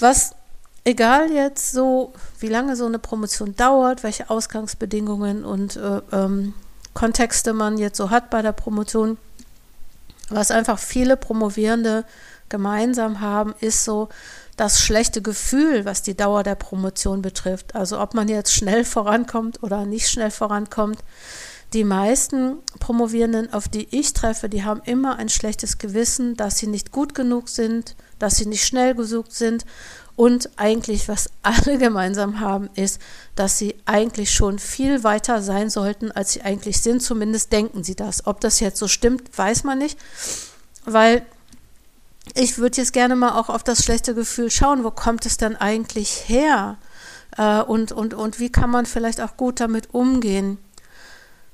Was 0.00 0.34
egal 0.86 1.32
jetzt 1.32 1.72
so, 1.72 2.12
wie 2.38 2.48
lange 2.48 2.76
so 2.76 2.86
eine 2.86 3.00
Promotion 3.00 3.56
dauert, 3.56 4.04
welche 4.04 4.30
Ausgangsbedingungen 4.30 5.44
und 5.44 5.76
äh, 5.76 6.00
ähm, 6.12 6.54
Kontexte 6.94 7.52
man 7.52 7.76
jetzt 7.76 7.98
so 7.98 8.08
hat 8.08 8.30
bei 8.30 8.40
der 8.40 8.52
Promotion, 8.52 9.18
was 10.30 10.50
einfach 10.50 10.78
viele 10.78 11.16
Promovierende 11.16 12.04
gemeinsam 12.48 13.20
haben, 13.20 13.54
ist 13.60 13.84
so 13.84 14.08
das 14.56 14.80
schlechte 14.80 15.20
Gefühl, 15.20 15.84
was 15.84 16.02
die 16.02 16.16
Dauer 16.16 16.44
der 16.44 16.54
Promotion 16.54 17.20
betrifft. 17.20 17.74
Also 17.74 18.00
ob 18.00 18.14
man 18.14 18.28
jetzt 18.28 18.54
schnell 18.54 18.84
vorankommt 18.84 19.62
oder 19.62 19.84
nicht 19.84 20.08
schnell 20.08 20.30
vorankommt. 20.30 21.00
Die 21.72 21.84
meisten 21.84 22.58
Promovierenden, 22.78 23.52
auf 23.52 23.68
die 23.68 23.88
ich 23.90 24.12
treffe, 24.12 24.48
die 24.48 24.64
haben 24.64 24.80
immer 24.84 25.16
ein 25.16 25.28
schlechtes 25.28 25.78
Gewissen, 25.78 26.36
dass 26.36 26.58
sie 26.58 26.68
nicht 26.68 26.92
gut 26.92 27.14
genug 27.14 27.48
sind, 27.48 27.96
dass 28.20 28.36
sie 28.36 28.46
nicht 28.46 28.64
schnell 28.64 28.94
gesucht 28.94 29.32
sind 29.32 29.66
und 30.16 30.48
eigentlich, 30.56 31.08
was 31.08 31.30
alle 31.42 31.78
gemeinsam 31.78 32.40
haben, 32.40 32.70
ist, 32.74 33.00
dass 33.34 33.58
sie 33.58 33.76
eigentlich 33.84 34.30
schon 34.30 34.58
viel 34.58 35.04
weiter 35.04 35.42
sein 35.42 35.70
sollten, 35.70 36.10
als 36.10 36.32
sie 36.32 36.42
eigentlich 36.42 36.80
sind. 36.80 37.02
Zumindest 37.02 37.52
denken 37.52 37.84
sie 37.84 37.94
das. 37.94 38.26
Ob 38.26 38.40
das 38.40 38.60
jetzt 38.60 38.78
so 38.78 38.88
stimmt, 38.88 39.36
weiß 39.36 39.64
man 39.64 39.78
nicht, 39.78 39.98
weil 40.84 41.24
ich 42.34 42.58
würde 42.58 42.78
jetzt 42.78 42.92
gerne 42.92 43.14
mal 43.14 43.38
auch 43.38 43.50
auf 43.50 43.62
das 43.62 43.84
schlechte 43.84 44.14
Gefühl 44.14 44.50
schauen, 44.50 44.84
wo 44.84 44.90
kommt 44.90 45.26
es 45.26 45.36
denn 45.36 45.54
eigentlich 45.54 46.28
her? 46.28 46.78
Äh, 47.36 47.60
und, 47.62 47.92
und, 47.92 48.14
und 48.14 48.40
wie 48.40 48.50
kann 48.50 48.70
man 48.70 48.86
vielleicht 48.86 49.20
auch 49.20 49.36
gut 49.36 49.60
damit 49.60 49.94
umgehen? 49.94 50.58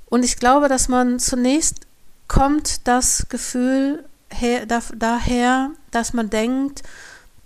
Und 0.07 0.25
ich 0.25 0.37
glaube, 0.37 0.69
dass 0.69 0.89
man 0.89 1.19
zunächst 1.19 1.87
kommt 2.29 2.87
das 2.87 3.27
Gefühl 3.29 4.05
her, 4.31 4.67
da, 4.67 4.81
daher, 4.97 5.71
dass 5.91 6.13
man 6.13 6.31
denkt, 6.31 6.83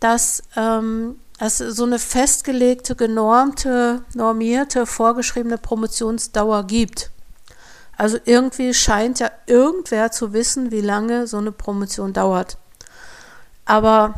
dass 0.00 0.42
ähm, 0.56 1.16
es 1.38 1.58
so 1.58 1.84
eine 1.84 1.98
festgelegte, 1.98 2.96
genormte, 2.96 4.02
normierte, 4.14 4.86
vorgeschriebene 4.86 5.58
Promotionsdauer 5.58 6.64
gibt. 6.64 7.10
Also 7.96 8.18
irgendwie 8.24 8.74
scheint 8.74 9.20
ja 9.20 9.30
irgendwer 9.46 10.10
zu 10.10 10.32
wissen, 10.32 10.70
wie 10.70 10.80
lange 10.80 11.26
so 11.26 11.38
eine 11.38 11.52
Promotion 11.52 12.12
dauert. 12.12 12.58
Aber 13.64 14.14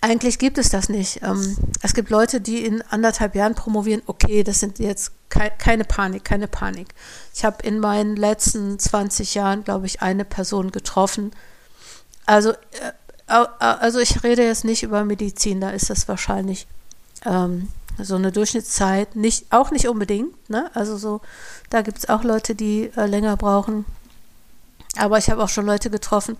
eigentlich 0.00 0.38
gibt 0.38 0.58
es 0.58 0.70
das 0.70 0.88
nicht. 0.88 1.22
Ähm, 1.22 1.56
es 1.82 1.94
gibt 1.94 2.10
Leute, 2.10 2.40
die 2.40 2.64
in 2.64 2.82
anderthalb 2.82 3.34
Jahren 3.34 3.54
promovieren. 3.54 4.02
Okay, 4.06 4.44
das 4.44 4.60
sind 4.60 4.78
jetzt 4.78 5.12
ke 5.28 5.50
keine 5.58 5.84
Panik, 5.84 6.24
keine 6.24 6.46
Panik. 6.46 6.88
Ich 7.34 7.44
habe 7.44 7.62
in 7.64 7.80
meinen 7.80 8.14
letzten 8.14 8.78
20 8.78 9.34
Jahren, 9.34 9.64
glaube 9.64 9.86
ich, 9.86 10.00
eine 10.00 10.24
Person 10.24 10.70
getroffen. 10.70 11.32
Also, 12.26 12.52
äh, 12.52 12.92
also 13.28 13.98
ich 13.98 14.22
rede 14.22 14.44
jetzt 14.44 14.64
nicht 14.64 14.82
über 14.82 15.04
Medizin, 15.04 15.60
da 15.60 15.70
ist 15.70 15.90
das 15.90 16.08
wahrscheinlich 16.08 16.66
ähm, 17.24 17.68
so 17.98 18.14
eine 18.14 18.32
Durchschnittszeit, 18.32 19.16
nicht, 19.16 19.46
auch 19.50 19.70
nicht 19.70 19.88
unbedingt. 19.88 20.48
Ne? 20.48 20.70
Also 20.74 20.96
so, 20.96 21.20
da 21.70 21.82
gibt 21.82 21.98
es 21.98 22.08
auch 22.08 22.24
Leute, 22.24 22.54
die 22.54 22.90
äh, 22.96 23.06
länger 23.06 23.36
brauchen. 23.36 23.84
Aber 24.96 25.18
ich 25.18 25.30
habe 25.30 25.42
auch 25.42 25.48
schon 25.48 25.66
Leute 25.66 25.90
getroffen, 25.90 26.36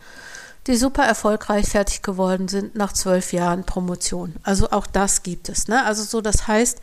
die 0.66 0.76
super 0.76 1.04
erfolgreich 1.04 1.68
fertig 1.68 2.02
geworden 2.02 2.48
sind 2.48 2.74
nach 2.74 2.92
zwölf 2.92 3.32
Jahren 3.32 3.64
Promotion. 3.64 4.34
Also 4.42 4.70
auch 4.70 4.86
das 4.86 5.22
gibt 5.22 5.48
es. 5.48 5.68
Ne? 5.68 5.84
Also 5.84 6.02
so, 6.02 6.20
das 6.20 6.46
heißt, 6.46 6.80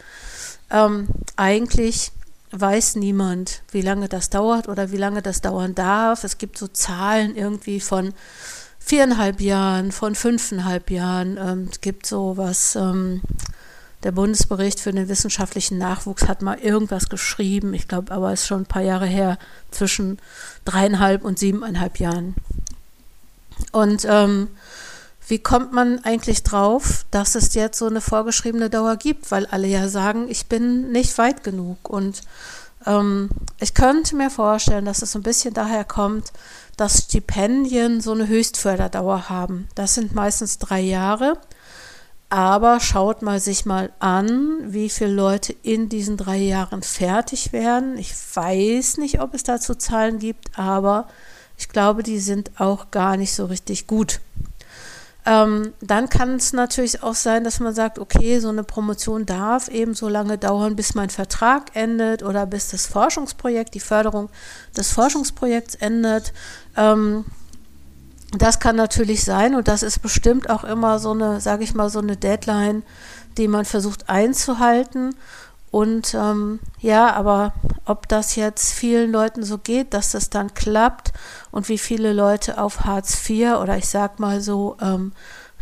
ähm, 0.71 1.07
eigentlich 1.35 2.11
weiß 2.51 2.95
niemand, 2.95 3.61
wie 3.71 3.81
lange 3.81 4.07
das 4.07 4.29
dauert 4.29 4.67
oder 4.67 4.91
wie 4.91 4.97
lange 4.97 5.21
das 5.21 5.41
dauern 5.41 5.75
darf. 5.75 6.23
Es 6.23 6.37
gibt 6.37 6.57
so 6.57 6.67
Zahlen 6.67 7.35
irgendwie 7.35 7.79
von 7.79 8.13
viereinhalb 8.85 9.41
Jahren, 9.41 9.91
von 9.91 10.13
fünfeinhalb 10.13 10.91
Jahren. 10.91 11.37
Ähm, 11.37 11.69
es 11.71 11.81
gibt 11.81 12.05
so 12.05 12.37
was, 12.37 12.75
ähm, 12.75 13.21
der 14.03 14.11
Bundesbericht 14.11 14.79
für 14.79 14.91
den 14.91 15.09
wissenschaftlichen 15.09 15.79
Nachwuchs 15.79 16.27
hat 16.27 16.43
mal 16.43 16.59
irgendwas 16.59 17.09
geschrieben, 17.09 17.73
ich 17.73 17.87
glaube 17.87 18.13
aber 18.13 18.31
es 18.31 18.41
ist 18.41 18.47
schon 18.47 18.61
ein 18.61 18.67
paar 18.67 18.83
Jahre 18.83 19.07
her, 19.07 19.39
zwischen 19.71 20.19
dreieinhalb 20.63 21.23
und 21.23 21.39
siebeneinhalb 21.39 21.99
Jahren. 21.99 22.35
Und 23.71 24.05
ähm, 24.07 24.49
wie 25.27 25.39
kommt 25.39 25.73
man 25.73 26.03
eigentlich 26.03 26.43
drauf, 26.43 27.05
dass 27.09 27.33
es 27.33 27.55
jetzt 27.55 27.79
so 27.79 27.87
eine 27.87 28.01
vorgeschriebene 28.01 28.69
Dauer 28.69 28.97
gibt? 28.97 29.31
Weil 29.31 29.47
alle 29.47 29.67
ja 29.67 29.89
sagen, 29.89 30.27
ich 30.29 30.45
bin 30.45 30.91
nicht 30.91 31.17
weit 31.17 31.43
genug. 31.43 31.89
Und 31.89 32.21
ähm, 32.85 33.29
ich 33.59 33.73
könnte 33.73 34.15
mir 34.15 34.29
vorstellen, 34.29 34.85
dass 34.85 35.01
es 35.01 35.15
ein 35.15 35.23
bisschen 35.23 35.53
daher 35.53 35.83
kommt, 35.83 36.31
dass 36.77 37.03
Stipendien 37.03 38.01
so 38.01 38.11
eine 38.11 38.27
Höchstförderdauer 38.27 39.29
haben. 39.29 39.67
Das 39.75 39.95
sind 39.95 40.13
meistens 40.13 40.57
drei 40.57 40.81
Jahre. 40.81 41.39
Aber 42.29 42.79
schaut 42.79 43.21
mal 43.21 43.39
sich 43.39 43.65
mal 43.65 43.93
an, 43.99 44.59
wie 44.65 44.89
viele 44.89 45.13
Leute 45.13 45.55
in 45.61 45.89
diesen 45.89 46.17
drei 46.17 46.37
Jahren 46.37 46.81
fertig 46.81 47.53
werden. 47.53 47.97
Ich 47.97 48.13
weiß 48.33 48.97
nicht, 48.97 49.21
ob 49.21 49.35
es 49.35 49.43
dazu 49.43 49.75
Zahlen 49.75 50.17
gibt, 50.19 50.57
aber 50.57 51.07
ich 51.57 51.69
glaube, 51.69 52.03
die 52.03 52.19
sind 52.19 52.59
auch 52.59 52.91
gar 52.91 53.15
nicht 53.15 53.33
so 53.33 53.45
richtig 53.45 53.87
gut. 53.87 54.21
Ähm, 55.27 55.73
dann 55.81 56.07
kann 56.07 56.35
es 56.35 56.53
natürlich 56.53 57.01
auch 57.01 57.15
sein, 57.15 57.43
dass 57.43 57.59
man 57.59 57.73
sagt, 57.73 57.97
okay, 57.97 58.39
so 58.39 58.49
eine 58.49 58.63
Promotion 58.63 59.25
darf 59.25 59.69
eben 59.69 59.95
so 59.95 60.07
lange 60.07 60.37
dauern, 60.37 60.75
bis 60.75 60.93
mein 60.93 61.09
Vertrag 61.09 61.75
endet 61.75 62.21
oder 62.21 62.45
bis 62.45 62.69
das 62.69 62.85
Forschungsprojekt, 62.85 63.73
die 63.73 63.79
Förderung 63.79 64.29
des 64.77 64.91
Forschungsprojekts 64.91 65.75
endet. 65.75 66.31
Ähm, 66.77 67.25
das 68.37 68.59
kann 68.59 68.75
natürlich 68.75 69.23
sein 69.23 69.55
und 69.55 69.67
das 69.67 69.81
ist 69.81 69.99
bestimmt 69.99 70.49
auch 70.49 70.63
immer 70.63 70.99
so 70.99 71.11
eine, 71.11 71.41
sage 71.41 71.63
ich 71.63 71.73
mal, 71.73 71.89
so 71.89 71.99
eine 71.99 72.17
Deadline, 72.17 72.83
die 73.37 73.47
man 73.47 73.65
versucht 73.65 74.09
einzuhalten. 74.09 75.15
Und 75.75 76.13
ähm, 76.13 76.61
ja, 76.79 77.13
aber 77.13 77.53
ob 77.83 78.07
das 78.07 78.37
jetzt 78.37 78.71
vielen 78.71 79.11
Leuten 79.11 79.43
so 79.43 79.57
geht, 79.57 79.93
dass 79.93 80.11
das 80.11 80.29
dann 80.29 80.53
klappt 80.53 81.11
und 81.51 81.67
wie 81.67 81.77
viele 81.77 82.13
Leute 82.13 82.61
auf 82.61 82.85
Hartz 82.85 83.29
IV 83.29 83.57
oder 83.61 83.75
ich 83.75 83.89
sag 83.89 84.17
mal 84.17 84.39
so 84.39 84.77
ähm, 84.81 85.11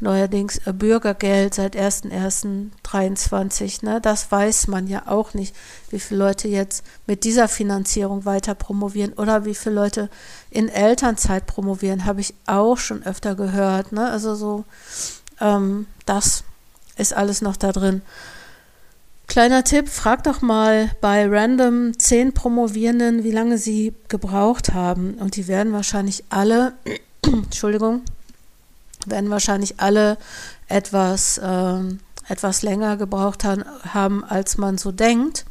neuerdings 0.01 0.60
äh, 0.67 0.74
Bürgergeld 0.74 1.55
seit 1.55 1.75
1.1.23, 1.75 3.84
ne, 3.84 4.00
das 4.01 4.32
weiß 4.32 4.67
man 4.67 4.86
ja 4.86 5.08
auch 5.08 5.34
nicht, 5.34 5.55
wie 5.89 6.00
viele 6.00 6.20
Leute 6.20 6.48
jetzt 6.48 6.86
mit 7.08 7.24
dieser 7.24 7.48
Finanzierung 7.48 8.24
weiter 8.24 8.53
promovieren 8.53 9.13
oder 9.13 9.46
wie 9.46 9.55
viele 9.55 9.74
Leute 9.74 10.12
in 10.51 10.70
Elternzeit 10.70 11.48
promovieren, 11.48 12.05
habe 12.05 12.22
ich 12.22 12.36
auch 12.46 12.77
schon 12.77 13.01
öfter 13.01 13.34
gehört. 13.34 13.91
Ne? 13.91 14.12
Also 14.12 14.36
so, 14.36 14.63
ähm, 15.41 15.88
das 16.05 16.43
ist 16.98 17.15
alles 17.15 17.41
noch 17.41 17.58
da 17.58 17.72
drin. 17.72 18.03
Kleiner 19.27 19.63
Tipp, 19.63 19.89
frag 19.89 20.24
doch 20.24 20.42
mal 20.42 20.92
bei 21.01 21.25
random 21.27 21.98
zehn 21.98 22.34
Promovierenden, 22.34 23.24
wie 23.24 23.32
lange 23.32 23.58
sie 23.58 23.94
gebraucht 24.08 24.74
haben. 24.74 25.15
Und 25.15 25.36
die 25.38 25.48
werden 25.48 25.74
wahrscheinlich 25.74 26.24
alle, 26.30 26.74
Entschuldigung, 27.25 28.03
werden 29.06 29.30
wahrscheinlich 29.30 29.80
alle 29.80 30.18
etwas, 30.68 31.38
äh, 31.39 31.80
etwas 32.27 32.62
länger 32.62 32.98
gebraucht 32.98 33.44
haben, 33.44 33.63
haben, 33.94 34.24
als 34.24 34.58
man 34.58 34.77
so 34.77 34.92
denkt. 34.92 35.46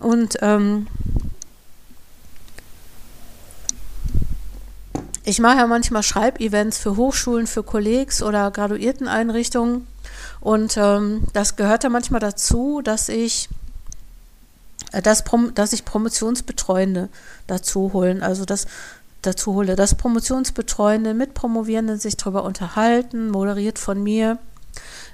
Und 0.00 0.36
ähm, 0.42 0.86
ich 5.24 5.40
mache 5.40 5.58
ja 5.58 5.66
manchmal 5.66 6.02
Schreibevents 6.02 6.78
für 6.78 6.96
Hochschulen, 6.96 7.46
für 7.46 7.62
Kollegs 7.62 8.22
oder 8.22 8.50
Graduierteneinrichtungen. 8.50 9.86
Und 10.40 10.76
ähm, 10.76 11.24
das 11.32 11.56
gehört 11.56 11.84
ja 11.84 11.90
manchmal 11.90 12.20
dazu, 12.20 12.80
dass 12.82 13.08
ich, 13.08 13.48
äh, 14.92 15.02
dass 15.02 15.72
ich 15.72 15.84
Promotionsbetreuende 15.84 17.08
dazu 17.46 17.92
holen. 17.92 18.22
Also 18.22 18.44
das 18.44 18.66
dazu 19.22 19.54
hole, 19.54 19.76
dass 19.76 19.94
Promotionsbetreuende 19.94 21.14
mit 21.14 21.34
Promovierenden 21.34 21.98
sich 21.98 22.16
darüber 22.16 22.44
unterhalten, 22.44 23.28
moderiert 23.30 23.78
von 23.78 24.02
mir, 24.02 24.38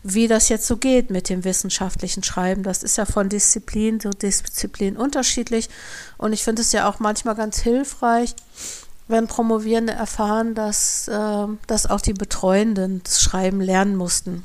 wie 0.03 0.29
das 0.29 0.49
jetzt 0.49 0.67
so 0.67 0.77
geht 0.77 1.11
mit 1.11 1.29
dem 1.29 1.45
wissenschaftlichen 1.45 2.23
Schreiben. 2.23 2.63
Das 2.63 2.83
ist 2.83 2.97
ja 2.97 3.05
von 3.05 3.29
Disziplin 3.29 4.01
zu 4.01 4.11
Disziplin 4.11 4.97
unterschiedlich. 4.97 5.69
Und 6.19 6.33
ich 6.33 6.43
finde 6.43 6.63
es 6.63 6.73
ja 6.73 6.89
auch 6.89 6.99
manchmal 6.99 7.37
ganz 7.37 7.61
hilfreich, 7.61 8.35
wenn 9.09 9.27
Promovierende 9.29 9.93
erfahren, 9.93 10.55
dass, 10.55 11.09
äh, 11.09 11.47
dass 11.67 11.87
auch 11.87 12.01
die 12.01 12.15
Betreuenden 12.15 13.03
das 13.05 13.23
Schreiben 13.23 13.61
lernen 13.61 13.97
mussten. 13.97 14.43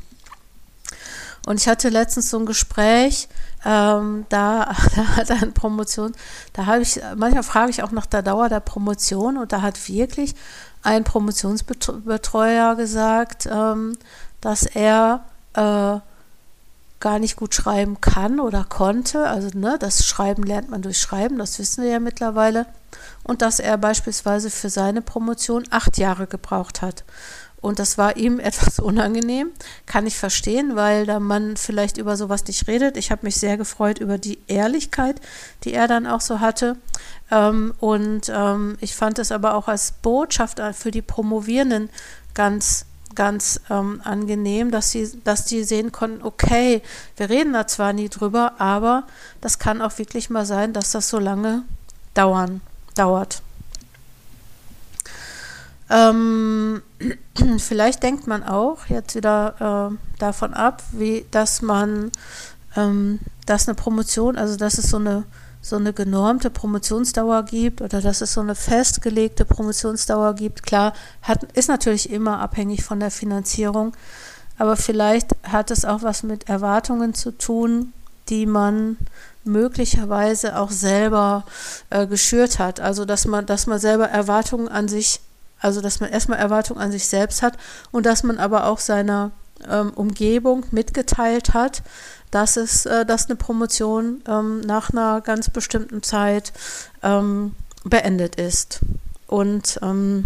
Und 1.48 1.62
ich 1.62 1.70
hatte 1.70 1.88
letztens 1.88 2.30
so 2.30 2.38
ein 2.38 2.46
Gespräch, 2.46 3.30
ähm, 3.64 4.26
da, 4.28 4.66
da 4.98 5.08
hat 5.16 5.32
eine 5.32 5.52
Promotion, 5.52 6.12
da 6.52 6.66
habe 6.66 6.82
ich, 6.82 7.00
manchmal 7.16 7.44
frage 7.44 7.70
ich 7.70 7.84
auch 7.84 7.92
nach 7.92 8.06
der 8.06 8.22
Dauer 8.22 8.50
der 8.50 8.60
Promotion 8.60 9.38
und 9.38 9.54
da 9.54 9.62
hat 9.62 9.88
wirklich 9.88 10.36
ein 10.84 11.06
Promotionsbetreuer 11.06 12.76
gesagt, 12.76 13.48
ähm, 13.50 13.98
dass 14.42 14.64
er 14.64 15.24
äh, 15.54 16.00
gar 17.00 17.20
nicht 17.20 17.38
gut 17.38 17.56
schreiben 17.56 18.02
kann 18.02 18.42
oder 18.42 18.66
konnte. 18.66 19.26
Also 19.30 19.48
ne, 19.58 19.78
das 19.80 20.06
Schreiben 20.06 20.44
lernt 20.44 20.70
man 20.70 20.82
durch 20.82 21.00
Schreiben, 21.00 21.38
das 21.38 21.60
wissen 21.60 21.82
wir 21.82 21.92
ja 21.92 22.00
mittlerweile. 22.02 22.66
Und 23.24 23.42
dass 23.42 23.62
er 23.62 23.78
beispielsweise 23.78 24.50
für 24.50 24.70
seine 24.70 25.02
Promotion 25.02 25.64
acht 25.70 25.98
Jahre 25.98 26.28
gebraucht 26.28 26.82
hat. 26.82 27.06
Und 27.62 27.80
das 27.80 27.98
war 27.98 28.18
ihm 28.18 28.40
etwas 28.42 28.80
unangenehm, 28.80 29.52
kann 29.86 30.08
ich 30.08 30.18
verstehen, 30.18 30.76
weil 30.76 31.06
da 31.06 31.20
man 31.20 31.58
vielleicht 31.58 31.98
über 31.98 32.16
sowas 32.18 32.46
nicht 32.46 32.68
redet. 32.68 32.98
Ich 32.98 33.12
habe 33.12 33.26
mich 33.26 33.38
sehr 33.38 33.58
gefreut 33.58 34.00
über 34.00 34.18
die 34.18 34.40
Ehrlichkeit, 34.48 35.20
die 35.64 35.74
er 35.74 35.88
dann 35.88 36.08
auch 36.08 36.22
so 36.22 36.40
hatte. 36.40 36.78
Ähm, 37.32 37.74
und 37.80 38.32
ähm, 38.34 38.78
ich 38.80 38.96
fand 38.96 39.20
es 39.20 39.32
aber 39.32 39.56
auch 39.56 39.68
als 39.68 39.92
Botschaft 39.92 40.62
für 40.74 40.92
die 40.92 41.02
Promovierenden 41.02 41.90
ganz 42.34 42.86
ganz 43.16 43.60
ähm, 43.72 44.00
angenehm, 44.04 44.70
dass 44.70 44.92
sie, 44.92 45.10
dass 45.24 45.44
die 45.46 45.64
sehen 45.64 45.92
konnten, 45.92 46.24
okay, 46.24 46.84
wir 47.16 47.30
reden 47.30 47.54
da 47.54 47.66
zwar 47.66 47.92
nie 47.92 48.10
drüber, 48.10 48.54
aber 48.60 49.08
das 49.42 49.58
kann 49.58 49.82
auch 49.82 49.98
wirklich 49.98 50.30
mal 50.30 50.46
sein, 50.46 50.72
dass 50.72 50.92
das 50.92 51.10
so 51.10 51.18
lange 51.18 51.64
dauern, 52.14 52.62
dauert. 52.94 53.42
Ähm, 55.90 56.82
vielleicht 57.60 58.04
denkt 58.04 58.28
man 58.28 58.44
auch 58.44 58.86
jetzt 58.88 59.16
wieder 59.16 59.92
äh, 59.92 60.20
davon 60.20 60.54
ab, 60.54 60.84
wie 60.92 61.26
dass 61.32 61.62
man, 61.62 62.12
ähm, 62.76 63.20
dass 63.46 63.68
eine 63.68 63.76
Promotion, 63.76 64.38
also 64.38 64.58
dass 64.58 64.78
es 64.78 64.90
so 64.90 64.98
eine 64.98 65.24
so 65.60 65.76
eine 65.76 65.92
genormte 65.92 66.50
Promotionsdauer 66.50 67.44
gibt 67.44 67.82
oder 67.82 68.00
dass 68.02 68.22
es 68.22 68.34
so 68.34 68.42
eine 68.42 68.56
festgelegte 68.56 69.44
Promotionsdauer 69.44 70.34
gibt. 70.34 70.64
Klar, 70.64 70.94
hat, 71.22 71.44
ist 71.54 71.68
natürlich 71.68 72.10
immer 72.10 72.40
abhängig 72.40 72.86
von 72.86 73.00
der 73.00 73.12
Finanzierung, 73.12 73.94
aber 74.58 74.78
vielleicht 74.78 75.36
hat 75.44 75.70
es 75.72 75.84
auch 75.84 76.04
was 76.04 76.24
mit 76.24 76.48
Erwartungen 76.48 77.14
zu 77.14 77.32
tun, 77.32 77.92
die 78.30 78.46
man 78.46 78.98
möglicherweise 79.44 80.58
auch 80.58 80.72
selber 80.72 81.46
äh, 81.90 82.08
geschürt 82.08 82.60
hat. 82.60 82.80
Also 82.80 83.06
dass 83.06 83.26
man, 83.26 83.46
dass 83.46 83.68
man 83.68 83.80
selber 83.80 84.10
Erwartungen 84.10 84.68
an 84.68 84.88
sich, 84.88 85.22
also 85.60 85.82
dass 85.82 86.00
man 86.00 86.10
erstmal 86.10 86.40
Erwartungen 86.40 86.80
an 86.80 86.92
sich 86.92 87.08
selbst 87.08 87.42
hat 87.42 87.58
und 87.92 88.06
dass 88.06 88.24
man 88.24 88.38
aber 88.38 88.66
auch 88.66 88.80
seiner 88.80 89.32
ähm, 89.70 89.92
Umgebung 89.94 90.66
mitgeteilt 90.72 91.54
hat, 91.54 91.84
dass 92.32 92.58
es, 92.58 92.86
äh, 92.86 93.06
dass 93.06 93.28
eine 93.28 93.36
Promotion 93.36 94.22
ähm, 94.28 94.62
nach 94.62 94.92
einer 94.92 95.22
ganz 95.22 95.50
bestimmten 95.50 96.04
Zeit 96.04 96.54
ähm, 97.02 97.56
beendet 97.84 98.36
ist. 98.36 98.80
Und 99.28 99.80
ähm, 99.82 100.26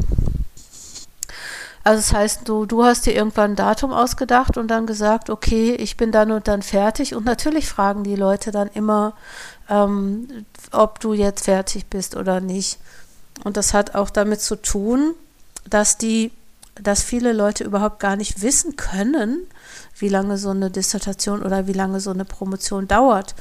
also 1.83 2.00
das 2.00 2.13
heißt, 2.13 2.47
du, 2.47 2.65
du 2.65 2.83
hast 2.83 3.05
dir 3.05 3.15
irgendwann 3.15 3.51
ein 3.51 3.55
Datum 3.55 3.91
ausgedacht 3.91 4.57
und 4.57 4.67
dann 4.67 4.85
gesagt, 4.85 5.29
okay, 5.29 5.73
ich 5.73 5.97
bin 5.97 6.11
dann 6.11 6.31
und 6.31 6.47
dann 6.47 6.61
fertig. 6.61 7.15
Und 7.15 7.25
natürlich 7.25 7.67
fragen 7.67 8.03
die 8.03 8.15
Leute 8.15 8.51
dann 8.51 8.67
immer, 8.67 9.13
ähm, 9.67 10.45
ob 10.71 11.00
du 11.00 11.13
jetzt 11.13 11.45
fertig 11.45 11.88
bist 11.88 12.15
oder 12.15 12.39
nicht. 12.39 12.77
Und 13.43 13.57
das 13.57 13.74
hat 13.74 13.95
auch 13.95 14.10
damit 14.10 14.41
zu 14.41 14.55
tun, 14.55 15.13
dass 15.69 15.98
die, 15.98 16.31
dass 16.75 17.03
viele 17.03 17.33
Leute 17.33 17.63
überhaupt 17.63 18.00
gar 18.00 18.15
nicht 18.15 18.41
wissen 18.41 18.75
können, 18.75 19.39
wie 19.98 20.10
lange 20.10 20.38
so 20.38 20.50
eine 20.50 20.69
Dissertation 20.69 21.41
oder 21.41 21.67
wie 21.67 21.74
lange 21.74 22.00
so 22.00 22.12
eine 22.12 22.25
Promotion 22.25 22.88
dauert. 22.88 23.36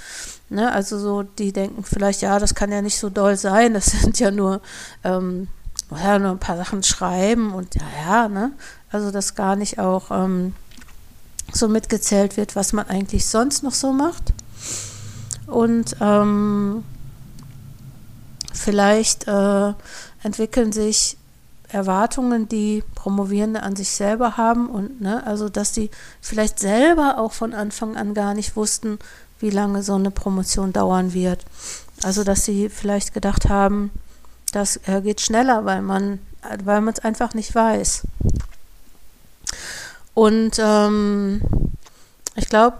Ne? 0.48 0.70
Also 0.72 0.98
so, 0.98 1.22
die 1.22 1.52
denken 1.52 1.84
vielleicht, 1.84 2.22
ja, 2.22 2.38
das 2.38 2.54
kann 2.54 2.72
ja 2.72 2.82
nicht 2.82 2.98
so 2.98 3.10
doll 3.10 3.36
sein, 3.36 3.74
das 3.74 3.86
sind 4.02 4.18
ja 4.18 4.30
nur 4.30 4.60
ähm, 5.04 5.48
ja, 5.98 6.18
nur 6.18 6.30
ein 6.30 6.38
paar 6.38 6.56
Sachen 6.56 6.82
schreiben 6.82 7.52
und 7.52 7.74
ja, 7.74 7.82
ja, 8.06 8.28
ne? 8.28 8.52
Also, 8.92 9.10
dass 9.10 9.34
gar 9.34 9.56
nicht 9.56 9.78
auch 9.78 10.10
ähm, 10.10 10.54
so 11.52 11.68
mitgezählt 11.68 12.36
wird, 12.36 12.56
was 12.56 12.72
man 12.72 12.88
eigentlich 12.88 13.26
sonst 13.26 13.62
noch 13.62 13.74
so 13.74 13.92
macht. 13.92 14.32
Und 15.46 15.96
ähm, 16.00 16.84
vielleicht 18.60 19.26
äh, 19.26 19.72
entwickeln 20.22 20.72
sich 20.72 21.16
Erwartungen, 21.68 22.48
die 22.48 22.82
Promovierende 22.94 23.62
an 23.62 23.76
sich 23.76 23.90
selber 23.90 24.36
haben 24.36 24.68
und 24.68 25.00
ne, 25.00 25.24
also 25.26 25.48
dass 25.48 25.72
die 25.72 25.90
vielleicht 26.20 26.58
selber 26.58 27.18
auch 27.18 27.32
von 27.32 27.54
Anfang 27.54 27.96
an 27.96 28.12
gar 28.12 28.34
nicht 28.34 28.56
wussten, 28.56 28.98
wie 29.38 29.50
lange 29.50 29.82
so 29.82 29.94
eine 29.94 30.10
Promotion 30.10 30.72
dauern 30.72 31.14
wird. 31.14 31.44
Also 32.02 32.24
dass 32.24 32.44
sie 32.44 32.68
vielleicht 32.68 33.14
gedacht 33.14 33.48
haben, 33.48 33.90
das 34.52 34.80
äh, 34.86 35.00
geht 35.00 35.20
schneller, 35.20 35.64
weil 35.64 35.82
man 35.82 36.18
weil 36.64 36.80
man 36.80 36.94
es 36.94 37.00
einfach 37.00 37.34
nicht 37.34 37.54
weiß. 37.54 38.02
Und 40.14 40.58
ähm, 40.58 41.40
ich 42.34 42.48
glaube, 42.48 42.78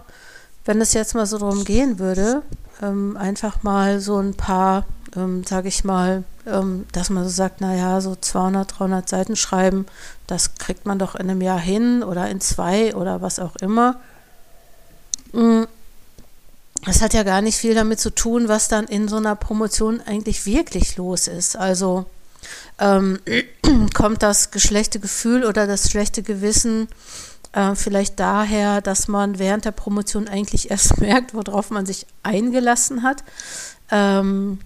wenn 0.65 0.81
es 0.81 0.93
jetzt 0.95 1.15
mal 1.15 1.27
so 1.27 1.39
darum 1.39 1.65
gehen 1.65 1.99
würde, 1.99 2.43
ähm, 2.83 3.17
einfach 3.17 3.63
mal 3.63 4.01
so 4.01 4.19
ein 4.19 4.35
paar, 4.35 4.85
ähm, 5.17 5.45
sage 5.45 5.69
ich 5.69 5.85
mal, 5.85 6.25
ähm, 6.47 6.87
dass 6.93 7.11
man 7.11 7.25
so 7.25 7.31
sagt, 7.31 7.61
naja, 7.61 8.01
so 8.01 8.17
200, 8.17 8.79
300 8.79 9.09
Seiten 9.09 9.37
schreiben, 9.37 9.87
das 10.27 10.55
kriegt 10.55 10.87
man 10.87 10.99
doch 10.99 11.15
in 11.15 11.31
einem 11.31 11.41
Jahr 11.41 11.61
hin 11.61 12.03
oder 12.03 12.29
in 12.29 12.41
zwei 12.41 12.95
oder 12.95 13.23
was 13.23 13.39
auch 13.39 13.57
immer. 13.57 14.01
Mhm 15.33 15.67
es 16.87 17.03
hat 17.03 17.15
ja 17.15 17.23
gar 17.23 17.43
nicht 17.43 17.59
viel 17.59 17.75
damit 17.75 18.01
zu 18.01 18.11
tun, 18.11 18.49
was 18.49 18.69
dann 18.69 18.87
in 18.87 19.09
so 19.09 19.17
einer 19.17 19.37
Promotion 19.37 20.01
eigentlich 20.01 20.47
wirklich 20.47 20.97
los 20.97 21.29
ist. 21.29 21.57
Also 21.57 22.07
ähm, 22.79 23.19
kommt 23.95 24.23
das 24.23 24.51
schlechte 24.57 24.99
Gefühl 24.99 25.45
oder 25.45 25.67
das 25.67 25.91
schlechte 25.91 26.23
Gewissen 26.23 26.89
äh, 27.53 27.75
vielleicht 27.75 28.19
daher, 28.19 28.81
dass 28.81 29.09
man 29.09 29.39
während 29.39 29.65
der 29.65 29.73
Promotion 29.73 30.29
eigentlich 30.29 30.71
erst 30.71 30.99
merkt, 31.01 31.35
worauf 31.35 31.71
man 31.71 31.85
sich 31.85 32.07
eingelassen 32.23 33.03
hat. 33.03 33.25
Ähm, 33.91 34.59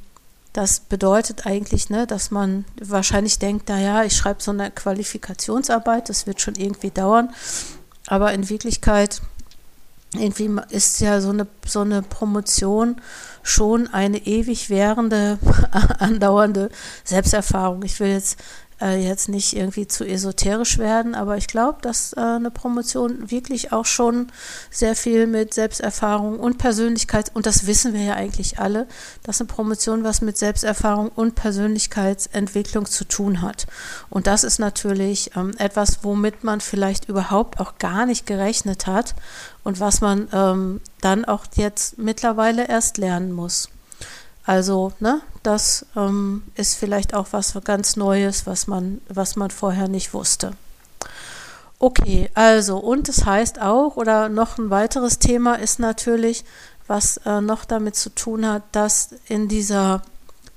das 0.55 0.79
bedeutet 0.79 1.47
eigentlich, 1.47 1.91
ne, 1.91 2.07
dass 2.07 2.31
man 2.31 2.65
wahrscheinlich 2.81 3.41
denkt, 3.41 3.69
naja, 3.69 4.05
ich 4.05 4.17
schreibe 4.17 4.41
so 4.41 4.53
eine 4.53 4.71
Qualifikationsarbeit, 4.71 6.09
das 6.09 6.29
wird 6.29 6.41
schon 6.41 6.55
irgendwie 6.55 6.91
dauern. 6.91 7.35
Aber 8.07 8.33
in 8.33 8.49
Wirklichkeit 8.49 9.21
irgendwie 10.17 10.49
ist 10.71 11.01
ja 11.01 11.21
so 11.21 11.31
eine, 11.31 11.49
so 11.67 11.81
eine 11.81 12.03
Promotion 12.03 13.01
schon 13.43 13.93
eine 13.93 14.27
ewig 14.27 14.71
währende, 14.71 15.41
andauernde 15.99 16.71
Selbsterfahrung. 17.03 17.83
Ich 17.83 17.99
will 17.99 18.11
jetzt 18.11 18.39
äh, 18.81 19.03
jetzt 19.03 19.29
nicht 19.29 19.57
irgendwie 19.57 19.87
zu 19.87 20.05
esoterisch 20.05 20.79
werden, 20.79 21.15
aber 21.15 21.37
ich 21.37 21.47
glaube, 21.47 21.79
dass 21.83 22.13
äh, 22.13 22.21
eine 22.21 22.51
Promotion 22.51 23.31
wirklich 23.31 23.73
auch 23.73 23.87
schon 23.87 24.29
sehr 24.71 24.95
viel 24.95 25.27
mit 25.27 25.55
Selbsterfahrung 25.55 26.39
und 26.39 26.59
Persönlichkeit, 26.59 27.31
und 27.35 27.47
das 27.47 27.67
wissen 27.67 27.95
wir 27.95 28.03
ja 28.03 28.15
eigentlich 28.15 28.59
alle, 28.59 28.87
dass 29.23 29.41
eine 29.41 29.49
Promotion 29.49 30.05
was 30.05 30.21
mit 30.21 30.37
Selbsterfahrung 30.37 31.09
und 31.09 31.35
Persönlichkeitsentwicklung 31.35 32.87
zu 32.87 33.05
tun 33.05 33.43
hat. 33.43 33.67
Und 34.11 34.27
das 34.27 34.45
ist 34.45 34.59
natürlich 34.59 35.31
ähm, 35.37 35.55
etwas, 35.59 36.01
womit 36.03 36.45
man 36.45 36.61
vielleicht 36.61 37.09
überhaupt 37.09 37.61
auch 37.61 37.79
gar 37.79 38.07
nicht 38.07 38.27
gerechnet 38.27 38.87
hat 38.87 39.15
und 39.63 39.81
was 39.81 40.01
man 40.01 40.29
ähm, 40.33 40.81
dann 41.01 41.25
auch 41.25 41.47
jetzt 41.55 41.99
mittlerweile 41.99 42.69
erst 42.69 42.99
lernen 42.99 43.33
muss. 43.33 43.69
Also, 44.45 44.93
ne, 45.01 45.23
das 45.43 45.87
ähm, 45.97 46.43
ist 46.55 46.75
vielleicht 46.75 47.15
auch 47.15 47.29
was 47.31 47.59
ganz 47.65 47.97
Neues, 47.97 48.47
was 48.47 48.67
man, 48.67 49.01
was 49.09 49.37
man 49.37 49.51
vorher 49.51 49.89
nicht 49.89 50.13
wusste. 50.13 50.53
Okay, 51.79 52.31
also, 52.35 52.79
und 52.79 53.09
es 53.09 53.17
das 53.17 53.27
heißt 53.27 53.61
auch, 53.61 53.97
oder 53.97 54.29
noch 54.29 54.59
ein 54.59 54.71
weiteres 54.71 55.19
Thema 55.19 55.55
ist 55.55 55.79
natürlich, 55.79 56.45
was 56.87 57.19
äh, 57.25 57.41
noch 57.41 57.65
damit 57.65 57.97
zu 57.97 58.11
tun 58.11 58.47
hat, 58.47 58.63
dass 58.73 59.11
in 59.29 59.49
dieser, 59.49 60.03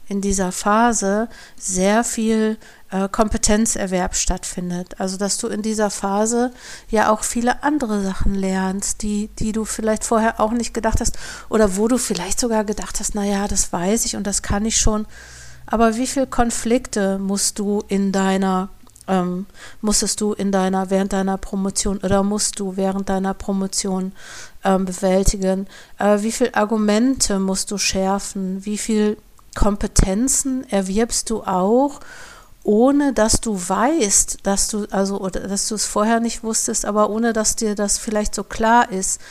in 0.07 0.21
dieser 0.21 0.51
Phase 0.51 1.29
sehr 1.57 2.03
viel 2.03 2.57
äh, 2.91 3.09
Kompetenzerwerb 3.09 4.15
stattfindet. 4.15 4.99
Also 4.99 5.17
dass 5.17 5.37
du 5.37 5.47
in 5.47 5.61
dieser 5.61 5.89
Phase 5.89 6.51
ja 6.89 7.11
auch 7.11 7.23
viele 7.23 7.63
andere 7.63 8.01
Sachen 8.01 8.33
lernst, 8.33 9.01
die, 9.01 9.29
die 9.39 9.51
du 9.51 9.65
vielleicht 9.65 10.03
vorher 10.03 10.39
auch 10.39 10.51
nicht 10.51 10.73
gedacht 10.73 11.01
hast 11.01 11.17
oder 11.49 11.77
wo 11.77 11.87
du 11.87 11.97
vielleicht 11.97 12.39
sogar 12.39 12.63
gedacht 12.63 12.99
hast, 12.99 13.15
naja, 13.15 13.47
das 13.47 13.71
weiß 13.73 14.05
ich 14.05 14.15
und 14.15 14.25
das 14.25 14.41
kann 14.41 14.65
ich 14.65 14.77
schon. 14.77 15.05
Aber 15.65 15.97
wie 15.97 16.07
viele 16.07 16.27
Konflikte 16.27 17.19
musst 17.19 17.59
du 17.59 17.83
in 17.87 18.11
deiner 18.11 18.69
ähm, 19.09 19.45
musstest 19.81 20.19
du 20.21 20.33
in 20.33 20.51
deiner, 20.51 20.89
während 20.89 21.13
deiner 21.13 21.37
Promotion 21.37 21.97
oder 21.99 22.23
musst 22.23 22.59
du 22.59 22.75
während 22.75 23.09
deiner 23.09 23.33
Promotion 23.33 24.11
ähm, 24.63 24.85
bewältigen? 24.85 25.67
Äh, 25.97 26.21
wie 26.21 26.31
viele 26.31 26.55
Argumente 26.55 27.39
musst 27.39 27.71
du 27.71 27.77
schärfen? 27.77 28.65
Wie 28.65 28.77
viele 28.77 29.17
Kompetenzen 29.55 30.69
erwirbst 30.69 31.29
du 31.29 31.43
auch, 31.43 31.99
ohne 32.67 33.13
dass 33.13 33.39
du 33.39 33.57
weißt, 33.57 34.39
dass 34.43 34.67
du, 34.67 34.87
also, 34.91 35.21
oder 35.21 35.47
dass 35.47 35.69
du 35.69 35.75
es 35.75 35.85
vorher 35.85 36.19
nicht 36.19 36.43
wusstest, 36.43 36.83
aber 36.83 37.09
ohne 37.09 37.31
dass 37.31 37.55
dir 37.55 37.75
das 37.75 37.97
vielleicht 37.97 38.35
so 38.35 38.43
klar 38.43 38.91
ist. 38.91 39.21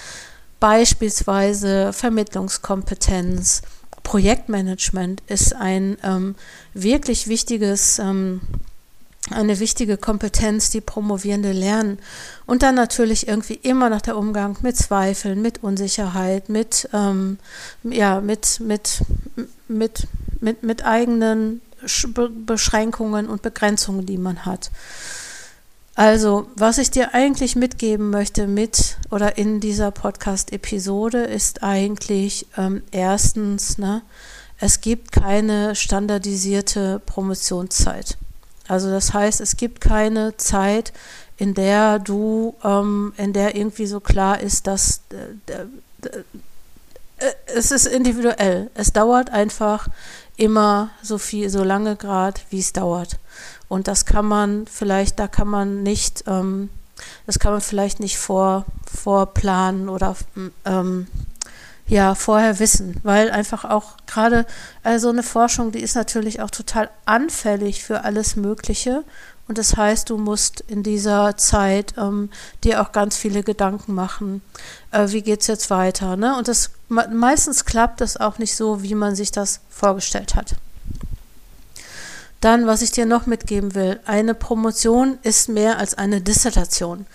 Beispielsweise 0.59 1.93
Vermittlungskompetenz, 1.93 3.61
Projektmanagement 4.03 5.23
ist 5.27 5.55
ein 5.55 5.99
ähm, 6.03 6.35
wirklich 6.73 7.29
wichtiges, 7.29 7.99
ähm, 7.99 8.41
eine 9.31 9.59
wichtige 9.59 9.99
Kompetenz, 9.99 10.71
die 10.71 10.81
Promovierende 10.81 11.53
lernen. 11.53 11.99
Und 12.47 12.63
dann 12.63 12.75
natürlich 12.75 13.29
irgendwie 13.29 13.61
immer 13.63 13.91
noch 13.91 14.01
der 14.01 14.17
Umgang 14.17 14.57
mit 14.63 14.79
Zweifeln, 14.79 15.43
mit 15.43 15.63
Unsicherheit, 15.63 16.49
mit, 16.49 16.89
ähm, 16.95 17.37
ja, 17.83 18.23
mit, 18.23 18.61
mit, 18.61 19.03
mit, 19.69 20.07
mit, 20.41 20.63
mit 20.63 20.87
eigenen 20.87 21.61
Beschränkungen 22.47 23.29
und 23.29 23.43
Begrenzungen, 23.43 24.07
die 24.07 24.19
man 24.19 24.45
hat. 24.45 24.71
Also, 25.95 26.47
was 26.57 26.77
ich 26.77 26.91
dir 26.91 27.15
eigentlich 27.15 27.57
mitgeben 27.57 28.11
möchte 28.11 28.47
mit 28.47 28.99
oder 29.11 29.39
in 29.39 29.61
dieser 29.61 29.91
Podcast-Episode 29.91 31.23
ist 31.23 31.63
eigentlich 31.63 32.47
ähm, 32.59 32.83
erstens, 32.91 33.79
ne, 33.79 34.03
es 34.59 34.83
gibt 34.83 35.11
keine 35.11 35.75
standardisierte 35.75 37.01
Promotionszeit. 37.07 38.19
Also 38.69 38.91
das 38.91 39.15
heißt, 39.15 39.41
es 39.41 39.57
gibt 39.57 39.81
keine 39.81 40.37
Zeit, 40.37 40.93
in 41.37 41.55
der 41.55 41.99
du, 41.99 42.55
ähm, 42.65 43.13
in 43.17 43.33
der 43.33 43.57
irgendwie 43.57 43.87
so 43.87 44.01
klar 44.01 44.41
ist, 44.41 44.67
dass 44.67 45.01
äh, 45.11 45.53
äh, 46.09 47.33
es 47.55 47.71
ist 47.71 47.87
individuell. 47.87 48.71
Es 48.75 48.93
dauert 48.93 49.31
einfach 49.31 49.89
immer 50.37 50.91
so 51.03 51.19
viel, 51.19 51.49
so 51.51 51.65
lange 51.65 51.97
Grad, 51.97 52.43
wie 52.51 52.59
es 52.59 52.73
dauert. 52.73 53.19
Und 53.69 53.89
das 53.89 54.07
kann 54.07 54.27
man 54.27 54.67
vielleicht, 54.67 55.19
da 55.19 55.29
kann 55.29 55.49
man 55.49 55.83
nicht, 55.83 56.25
ähm, 56.27 56.71
das 57.27 57.39
kann 57.39 57.53
man 57.53 57.61
vielleicht 57.61 58.01
nicht 58.01 58.19
vor, 58.19 58.65
vorplanen 58.87 59.89
oder 59.89 60.17
ähm, 60.65 61.07
ja 61.87 62.15
vorher 62.15 62.59
wissen, 62.59 63.01
weil 63.03 63.31
einfach 63.31 63.65
auch 63.65 63.97
gerade 64.07 64.47
also 64.83 65.09
eine 65.09 65.23
Forschung, 65.23 65.73
die 65.73 65.81
ist 65.81 65.95
natürlich 65.95 66.41
auch 66.41 66.51
total 66.51 66.91
anfällig 67.05 67.85
für 67.85 68.05
alles 68.05 68.37
Mögliche 68.37 69.05
und 69.49 69.59
das 69.59 69.77
heißt, 69.77 70.11
du 70.11 70.19
musst 70.19 70.61
in 70.67 70.83
dieser 70.83 71.37
Zeit 71.37 71.95
ähm, 71.97 72.31
dir 72.65 72.83
auch 72.83 72.91
ganz 72.91 73.17
viele 73.17 73.45
Gedanken 73.45 73.95
machen, 73.95 74.43
äh, 74.91 75.09
wie 75.11 75.23
geht 75.23 75.43
es 75.43 75.47
jetzt 75.47 75.71
weiter. 75.71 76.17
Ne? 76.17 76.37
Und 76.37 76.49
das 76.49 76.71
meistens 76.89 77.65
klappt 77.65 78.01
das 78.01 78.17
auch 78.17 78.39
nicht 78.39 78.57
so, 78.57 78.83
wie 78.83 78.95
man 78.95 79.15
sich 79.15 79.31
das 79.31 79.61
vorgestellt 79.71 80.35
hat. 80.35 80.57
Dann, 82.41 82.67
was 82.67 82.83
ich 82.83 82.91
dir 82.91 83.07
noch 83.07 83.27
mitgeben 83.27 83.75
will, 83.75 84.01
eine 84.05 84.35
Promotion 84.35 85.19
ist 85.23 85.49
mehr 85.49 85.79
als 85.79 85.95
eine 85.95 86.21
Dissertation. 86.21 87.07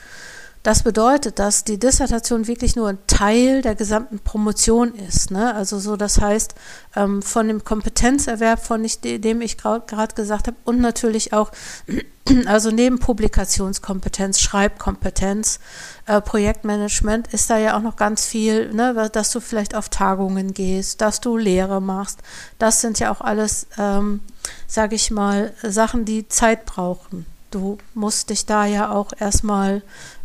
Das 0.63 0.84
bedeutet, 0.84 1.39
dass 1.39 1.63
die 1.63 1.80
Dissertation 1.80 2.45
wirklich 2.45 2.76
nur 2.76 2.89
ein 2.89 3.00
Teil 3.08 3.63
der 3.63 3.74
gesamten 3.74 4.19
Promotion 4.19 4.93
ist. 4.93 5.32
Ne? 5.32 5.56
Also 5.56 5.80
so, 5.80 5.95
das 5.95 6.21
heißt, 6.21 6.54
ähm, 6.95 7.24
von 7.24 7.47
dem 7.47 7.63
Kompetenzerwerb, 7.63 8.63
von 8.63 8.84
ich, 8.86 9.00
dem 9.02 9.41
ich 9.41 9.58
gerade 9.58 10.13
gesagt 10.13 10.47
habe, 10.47 10.58
und 10.63 10.80
natürlich 10.80 11.34
auch, 11.34 11.52
also 12.45 12.69
neben 12.69 13.00
Publikationskompetenz, 13.00 14.39
Schreibkompetenz, 14.39 15.60
äh, 16.06 16.21
Projektmanagement 16.21 17.34
ist 17.34 17.50
da 17.50 17.58
ja 17.58 17.76
auch 17.76 17.82
noch 17.82 17.95
ganz 17.95 18.26
viel, 18.26 18.71
ne? 18.71 19.10
dass 19.12 19.32
du 19.32 19.39
vielleicht 19.39 19.74
auf 19.74 19.89
Tagungen 19.89 20.54
gehst, 20.54 21.02
dass 21.02 21.21
du 21.21 21.38
Lehre 21.38 21.82
machst. 21.82 22.19
Das 22.60 22.82
sind 22.82 23.00
ja 23.00 23.12
auch 23.12 23.21
alles, 23.21 23.65
ähm, 23.80 24.19
sage 24.67 24.95
ich 24.95 25.10
mal, 25.10 25.54
Sachen, 25.63 26.06
die 26.06 26.28
Zeit 26.28 26.67
brauchen. 26.67 27.26
Du 27.51 27.77
musst 27.93 28.29
dich 28.29 28.45
da 28.45 28.65
ja 28.65 28.91
auch 28.91 29.11
erstmal 29.19 29.81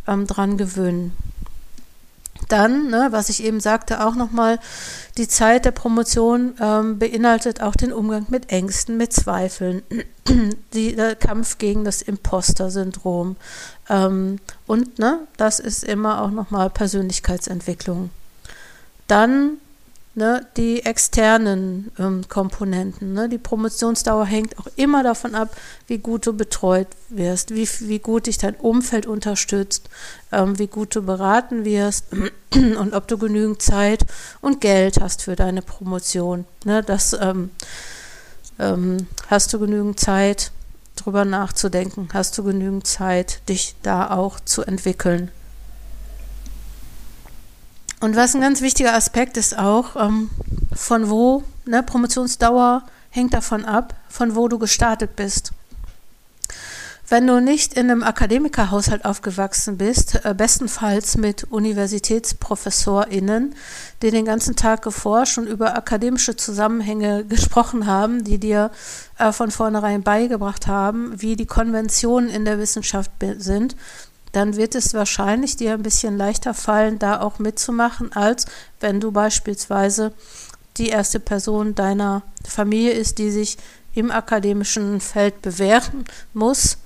ähm, 0.07 0.25
dran 0.25 0.57
gewöhnen. 0.57 1.15
Dann, 2.49 2.89
ne, 2.89 3.07
was 3.11 3.29
ich 3.29 3.43
eben 3.43 3.59
sagte, 3.59 4.05
auch 4.05 4.15
nochmal, 4.15 4.59
die 5.17 5.27
Zeit 5.27 5.65
der 5.65 5.71
Promotion 5.71 6.53
ähm, 6.61 6.99
beinhaltet 6.99 7.61
auch 7.61 7.75
den 7.75 7.91
Umgang 7.91 8.27
mit 8.29 8.51
Ängsten, 8.51 8.95
mit 8.95 9.11
Zweifeln, 9.11 9.81
die, 10.73 10.95
der 10.95 11.15
Kampf 11.15 11.57
gegen 11.57 11.83
das 11.83 12.01
Imposter-Syndrom. 12.01 13.35
Ähm, 13.89 14.37
und 14.65 14.99
ne, 14.99 15.19
das 15.35 15.59
ist 15.59 15.83
immer 15.83 16.21
auch 16.21 16.31
nochmal 16.31 16.69
Persönlichkeitsentwicklung. 16.69 18.11
Dann 19.07 19.57
ne, 20.17 20.45
die 20.57 20.83
externen 20.83 21.91
ähm, 21.99 22.27
Komponenten. 22.27 23.13
Ne? 23.13 23.29
Die 23.29 23.37
Promotionsdauer 23.37 24.25
hängt 24.25 24.57
auch 24.57 24.65
immer 24.75 25.03
davon 25.03 25.35
ab, 25.35 25.55
wie 25.85 25.99
gut 25.99 26.25
du 26.25 26.33
betreut 26.33 26.87
wirst, 27.09 27.53
wie, 27.53 27.69
wie 27.81 27.99
gut 27.99 28.25
dich 28.25 28.39
dein 28.39 28.55
Umfeld 28.55 29.05
unterstützt, 29.05 29.89
ähm, 30.31 30.57
wie 30.57 30.65
gut 30.65 30.95
du 30.95 31.03
beraten 31.03 31.65
wirst 31.65 32.05
und 32.53 32.93
ob 32.93 33.07
du 33.07 33.19
genügend 33.19 33.61
Zeit 33.61 34.05
und 34.41 34.59
Geld 34.59 34.99
hast 34.99 35.21
für 35.21 35.35
deine 35.35 35.61
Promotion. 35.61 36.45
Ne? 36.65 36.81
Das 36.81 37.13
ähm, 37.13 37.51
ähm 38.57 39.05
hast 39.27 39.53
du 39.53 39.59
genügend 39.59 39.99
Zeit, 39.99 40.51
drüber 40.95 41.25
nachzudenken, 41.25 42.09
hast 42.11 42.35
du 42.39 42.43
genügend 42.43 42.87
Zeit, 42.87 43.47
dich 43.47 43.75
da 43.83 44.09
auch 44.09 44.39
zu 44.39 44.63
entwickeln. 44.63 45.29
Und 47.99 48.15
was 48.15 48.35
ein 48.35 48.41
ganz 48.41 48.61
wichtiger 48.61 48.93
Aspekt 48.93 49.37
ist 49.37 49.57
auch, 49.57 49.95
ähm, 49.95 50.29
von 50.73 51.09
wo, 51.09 51.43
ne, 51.65 51.81
Promotionsdauer 51.81 52.83
hängt 53.09 53.33
davon 53.33 53.65
ab, 53.65 53.95
von 54.09 54.35
wo 54.35 54.47
du 54.47 54.59
gestartet 54.59 55.15
bist. 55.15 55.51
Wenn 57.09 57.25
du 57.25 57.39
nicht 57.39 57.75
in 57.75 57.89
einem 57.89 58.03
Akademikerhaushalt 58.03 59.05
aufgewachsen 59.05 59.77
bist, 59.77 60.25
äh, 60.25 60.33
bestenfalls 60.35 61.15
mit 61.15 61.49
UniversitätsprofessorInnen, 61.49 63.55
die 64.01 64.11
den 64.11 64.25
ganzen 64.25 64.57
Tag 64.57 64.81
geforscht 64.81 65.37
und 65.37 65.47
über 65.47 65.77
akademische 65.77 66.35
Zusammenhänge 66.35 67.23
gesprochen 67.29 67.87
haben, 67.87 68.25
die 68.25 68.39
dir 68.39 68.71
äh, 69.17 69.31
von 69.31 69.51
vornherein 69.51 70.03
beigebracht 70.03 70.67
haben, 70.67 71.21
wie 71.21 71.37
die 71.37 71.45
Konventionen 71.45 72.29
in 72.29 72.43
der 72.43 72.59
Wissenschaft 72.59 73.11
sind, 73.37 73.77
dann 74.31 74.55
wird 74.55 74.75
es 74.75 74.93
wahrscheinlich 74.93 75.55
dir 75.55 75.73
ein 75.73 75.83
bisschen 75.83 76.17
leichter 76.17 76.53
fallen, 76.53 76.99
da 76.99 77.21
auch 77.21 77.39
mitzumachen, 77.39 78.13
als 78.13 78.45
wenn 78.79 78.99
du 78.99 79.11
beispielsweise 79.11 80.13
die 80.77 80.89
erste 80.89 81.19
Person 81.19 81.75
deiner 81.75 82.21
Familie 82.47 82.91
ist, 82.91 83.17
die 83.17 83.31
sich 83.31 83.57
im 83.93 84.11
akademischen 84.11 85.01
Feld 85.01 85.41
bewähren 85.41 86.05
muss, 86.33 86.77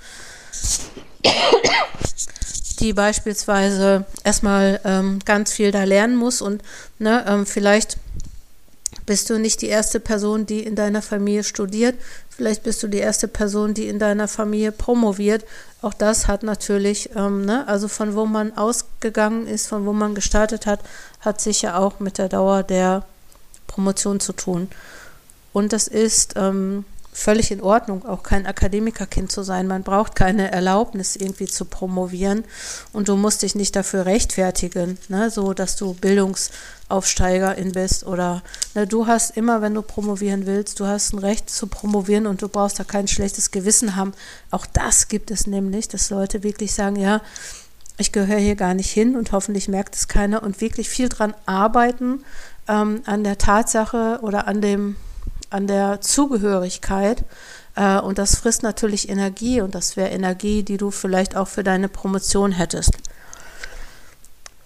die 2.79 2.93
beispielsweise 2.93 4.05
erstmal 4.23 4.79
ähm, 4.85 5.19
ganz 5.25 5.51
viel 5.51 5.71
da 5.71 5.83
lernen 5.83 6.15
muss 6.15 6.41
und 6.41 6.63
ne, 6.99 7.25
ähm, 7.27 7.45
vielleicht 7.45 7.97
bist 9.05 9.29
du 9.29 9.39
nicht 9.39 9.61
die 9.61 9.67
erste 9.67 9.99
Person, 9.99 10.45
die 10.45 10.61
in 10.61 10.75
deiner 10.75 11.01
Familie 11.01 11.43
studiert. 11.43 11.95
Vielleicht 12.29 12.63
bist 12.63 12.81
du 12.83 12.87
die 12.87 12.99
erste 12.99 13.27
Person, 13.27 13.73
die 13.73 13.87
in 13.87 13.99
deiner 13.99 14.27
Familie 14.27 14.71
promoviert. 14.71 15.45
Auch 15.81 15.93
das 15.93 16.27
hat 16.27 16.43
natürlich, 16.43 17.09
ähm, 17.15 17.45
ne, 17.45 17.67
also 17.67 17.87
von 17.87 18.15
wo 18.15 18.25
man 18.25 18.57
ausgegangen 18.57 19.47
ist, 19.47 19.67
von 19.67 19.85
wo 19.85 19.93
man 19.93 20.15
gestartet 20.15 20.65
hat, 20.65 20.79
hat 21.19 21.41
sicher 21.41 21.79
auch 21.79 21.99
mit 21.99 22.17
der 22.17 22.29
Dauer 22.29 22.63
der 22.63 23.03
Promotion 23.67 24.19
zu 24.19 24.33
tun. 24.33 24.69
Und 25.53 25.73
das 25.73 25.87
ist 25.87 26.33
ähm, 26.37 26.85
völlig 27.13 27.51
in 27.51 27.61
Ordnung, 27.61 28.05
auch 28.05 28.23
kein 28.23 28.45
Akademikerkind 28.45 29.31
zu 29.31 29.43
sein. 29.43 29.67
Man 29.67 29.83
braucht 29.83 30.15
keine 30.15 30.51
Erlaubnis, 30.51 31.15
irgendwie 31.15 31.45
zu 31.45 31.65
promovieren 31.65 32.45
und 32.93 33.09
du 33.09 33.15
musst 33.15 33.41
dich 33.41 33.55
nicht 33.55 33.75
dafür 33.75 34.05
rechtfertigen, 34.05 34.97
ne, 35.09 35.29
so 35.29 35.53
dass 35.53 35.75
du 35.75 35.93
Bildungsaufsteigerin 36.91 37.71
bist 37.71 38.05
oder 38.05 38.43
ne, 38.75 38.85
du 38.85 39.07
hast 39.07 39.37
immer, 39.37 39.61
wenn 39.61 39.73
du 39.73 39.81
promovieren 39.81 40.45
willst, 40.45 40.79
du 40.79 40.85
hast 40.85 41.13
ein 41.13 41.19
Recht 41.19 41.49
zu 41.49 41.67
promovieren 41.67 42.27
und 42.27 42.41
du 42.41 42.49
brauchst 42.49 42.79
da 42.79 42.83
kein 42.83 43.07
schlechtes 43.07 43.51
Gewissen 43.51 43.95
haben. 43.95 44.13
Auch 44.51 44.65
das 44.65 45.07
gibt 45.07 45.31
es 45.31 45.47
nämlich, 45.47 45.87
dass 45.87 46.09
Leute 46.09 46.43
wirklich 46.43 46.73
sagen, 46.73 46.97
ja, 46.97 47.21
ich 47.97 48.11
gehöre 48.11 48.39
hier 48.39 48.55
gar 48.55 48.73
nicht 48.73 48.89
hin 48.89 49.15
und 49.15 49.31
hoffentlich 49.31 49.67
merkt 49.67 49.95
es 49.95 50.07
keiner 50.07 50.43
und 50.43 50.59
wirklich 50.61 50.89
viel 50.89 51.09
dran 51.09 51.33
arbeiten 51.45 52.23
ähm, 52.67 53.01
an 53.05 53.23
der 53.23 53.37
Tatsache 53.37 54.19
oder 54.21 54.47
an 54.47 54.61
dem 54.61 54.95
an 55.49 55.67
der 55.67 55.99
Zugehörigkeit. 55.99 57.25
Äh, 57.75 57.99
und 57.99 58.17
das 58.17 58.35
frisst 58.35 58.63
natürlich 58.63 59.09
Energie 59.09 59.59
und 59.59 59.75
das 59.75 59.97
wäre 59.97 60.09
Energie, 60.09 60.63
die 60.63 60.77
du 60.77 60.91
vielleicht 60.91 61.35
auch 61.35 61.49
für 61.49 61.63
deine 61.63 61.89
Promotion 61.89 62.53
hättest. 62.53 62.97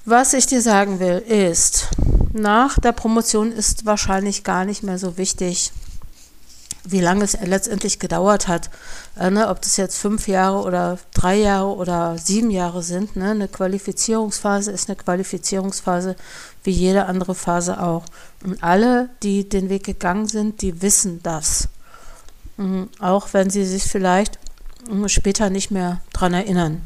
Was 0.07 0.33
ich 0.33 0.45
dir 0.45 0.61
sagen 0.61 0.99
will, 0.99 1.17
ist, 1.17 1.87
nach 2.31 2.77
der 2.77 2.91
Promotion 2.91 3.51
ist 3.51 3.87
wahrscheinlich 3.87 4.43
gar 4.43 4.63
nicht 4.63 4.83
mehr 4.83 4.99
so 4.99 5.17
wichtig, 5.17 5.71
wie 6.83 7.01
lange 7.01 7.23
es 7.23 7.35
letztendlich 7.41 7.97
gedauert 7.97 8.47
hat. 8.47 8.69
Äh, 9.19 9.31
ne, 9.31 9.49
ob 9.49 9.63
das 9.63 9.77
jetzt 9.77 9.97
fünf 9.97 10.27
Jahre 10.27 10.61
oder 10.61 10.99
drei 11.15 11.37
Jahre 11.37 11.75
oder 11.75 12.19
sieben 12.19 12.51
Jahre 12.51 12.83
sind. 12.83 13.15
Ne, 13.15 13.31
eine 13.31 13.47
Qualifizierungsphase 13.47 14.71
ist 14.71 14.89
eine 14.89 14.95
Qualifizierungsphase 14.95 16.15
wie 16.63 16.69
jede 16.69 17.07
andere 17.07 17.33
Phase 17.33 17.81
auch. 17.81 18.05
Und 18.43 18.61
alle, 18.61 19.09
die 19.23 19.49
den 19.49 19.69
Weg 19.69 19.85
gegangen 19.85 20.27
sind, 20.27 20.61
die 20.61 20.83
wissen 20.83 21.23
das. 21.23 21.67
Mhm, 22.57 22.89
auch 22.99 23.29
wenn 23.31 23.49
sie 23.49 23.65
sich 23.65 23.85
vielleicht 23.85 24.37
mhm, 24.87 25.09
später 25.09 25.49
nicht 25.49 25.71
mehr 25.71 26.01
daran 26.13 26.35
erinnern. 26.35 26.83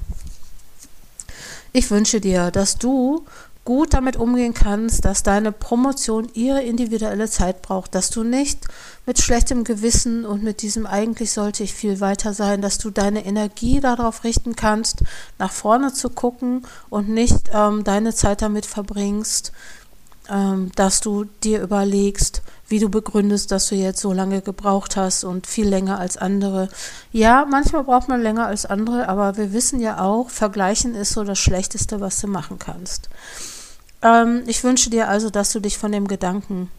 Ich 1.72 1.92
wünsche 1.92 2.20
dir, 2.20 2.52
dass 2.52 2.78
du 2.78 3.26
gut 3.70 3.94
damit 3.94 4.18
umgehen 4.18 4.56
kannst, 4.56 5.06
dass 5.06 5.22
deine 5.22 5.52
Promotion 5.52 6.28
ihre 6.34 6.64
individuelle 6.64 7.30
Zeit 7.30 7.62
braucht, 7.62 7.94
dass 7.94 8.10
du 8.10 8.24
nicht 8.24 8.66
mit 9.06 9.22
schlechtem 9.22 9.64
Gewissen 9.64 10.26
und 10.26 10.42
mit 10.42 10.64
diesem 10.64 10.88
eigentlich 10.88 11.32
sollte 11.32 11.64
ich 11.64 11.76
viel 11.76 12.00
weiter 12.00 12.34
sein, 12.34 12.64
dass 12.64 12.80
du 12.80 12.90
deine 12.90 13.24
Energie 13.26 13.80
darauf 13.80 14.24
richten 14.24 14.56
kannst, 14.56 15.04
nach 15.38 15.52
vorne 15.52 15.94
zu 15.94 16.10
gucken 16.10 16.66
und 16.90 17.10
nicht 17.10 17.52
ähm, 17.54 17.84
deine 17.84 18.16
Zeit 18.16 18.42
damit 18.42 18.66
verbringst, 18.66 19.52
dass 20.76 21.00
du 21.00 21.26
dir 21.44 21.62
überlegst, 21.62 22.42
wie 22.68 22.80
du 22.80 22.90
begründest, 22.90 23.52
dass 23.52 23.68
du 23.68 23.76
jetzt 23.76 24.00
so 24.00 24.14
lange 24.14 24.42
gebraucht 24.42 24.96
hast 24.96 25.24
und 25.24 25.48
viel 25.48 25.68
länger 25.68 26.00
als 26.00 26.18
andere. 26.18 26.70
Ja, 27.12 27.46
manchmal 27.50 27.84
braucht 27.84 28.08
man 28.08 28.22
länger 28.22 28.46
als 28.46 28.66
andere, 28.66 29.10
aber 29.10 29.38
wir 29.38 29.54
wissen 29.54 29.80
ja 29.80 30.00
auch, 30.00 30.30
vergleichen 30.30 30.94
ist 30.94 31.14
so 31.14 31.24
das 31.24 31.40
Schlechteste, 31.40 32.00
was 32.00 32.22
du 32.22 32.28
machen 32.28 32.60
kannst. 32.60 33.10
Ähm, 34.04 34.44
ich 34.46 34.64
wünsche 34.64 34.92
dir 34.92 35.10
also, 35.10 35.30
dass 35.30 35.52
du 35.52 35.60
dich 35.60 35.78
von 35.78 35.92
dem 35.92 36.08
Gedanken 36.08 36.70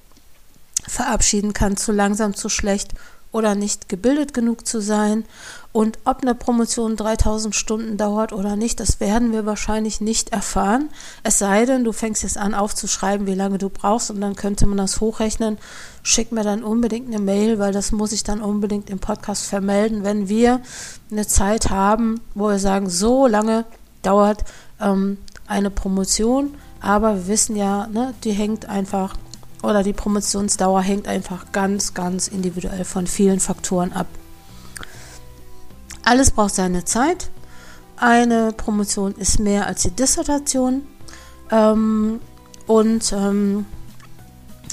verabschieden 0.86 1.52
kannst, 1.52 1.84
zu 1.84 1.92
langsam, 1.92 2.34
zu 2.34 2.48
schlecht 2.48 2.94
oder 3.32 3.54
nicht 3.54 3.88
gebildet 3.88 4.32
genug 4.32 4.66
zu 4.66 4.80
sein. 4.80 5.24
Und 5.72 5.98
ob 6.04 6.22
eine 6.22 6.34
Promotion 6.34 6.96
3000 6.96 7.54
Stunden 7.54 7.96
dauert 7.96 8.32
oder 8.32 8.56
nicht, 8.56 8.80
das 8.80 8.98
werden 8.98 9.32
wir 9.32 9.46
wahrscheinlich 9.46 10.00
nicht 10.00 10.32
erfahren. 10.32 10.88
Es 11.22 11.38
sei 11.38 11.64
denn, 11.64 11.84
du 11.84 11.92
fängst 11.92 12.24
jetzt 12.24 12.38
an 12.38 12.54
aufzuschreiben, 12.54 13.28
wie 13.28 13.34
lange 13.34 13.58
du 13.58 13.68
brauchst 13.68 14.10
und 14.10 14.20
dann 14.20 14.34
könnte 14.34 14.66
man 14.66 14.78
das 14.78 15.00
hochrechnen. 15.00 15.58
Schick 16.02 16.32
mir 16.32 16.42
dann 16.42 16.64
unbedingt 16.64 17.06
eine 17.06 17.20
Mail, 17.20 17.60
weil 17.60 17.72
das 17.72 17.92
muss 17.92 18.10
ich 18.10 18.24
dann 18.24 18.40
unbedingt 18.40 18.90
im 18.90 18.98
Podcast 18.98 19.46
vermelden, 19.46 20.02
wenn 20.02 20.28
wir 20.28 20.60
eine 21.12 21.26
Zeit 21.26 21.70
haben, 21.70 22.20
wo 22.34 22.48
wir 22.48 22.58
sagen, 22.58 22.90
so 22.90 23.28
lange 23.28 23.64
dauert 24.02 24.44
ähm, 24.80 25.18
eine 25.46 25.70
Promotion 25.70 26.54
Aber 26.80 27.14
wir 27.14 27.26
wissen 27.28 27.54
ja, 27.54 27.86
ne, 27.86 28.14
die 28.24 28.32
hängt 28.32 28.66
einfach 28.66 29.14
oder 29.62 29.82
die 29.82 29.92
Promotionsdauer 29.92 30.80
hängt 30.80 31.06
einfach 31.06 31.52
ganz, 31.52 31.94
ganz 31.94 32.28
individuell 32.28 32.84
von 32.84 33.06
vielen 33.06 33.40
Faktoren 33.40 33.92
ab. 33.92 34.06
Alles 36.04 36.30
braucht 36.30 36.54
seine 36.54 36.84
Zeit. 36.84 37.30
Eine 37.96 38.52
Promotion 38.52 39.14
ist 39.14 39.38
mehr 39.38 39.66
als 39.66 39.82
die 39.82 39.90
Dissertation. 39.90 40.82
Ähm, 41.50 42.20
und 42.66 43.12
ähm, 43.12 43.66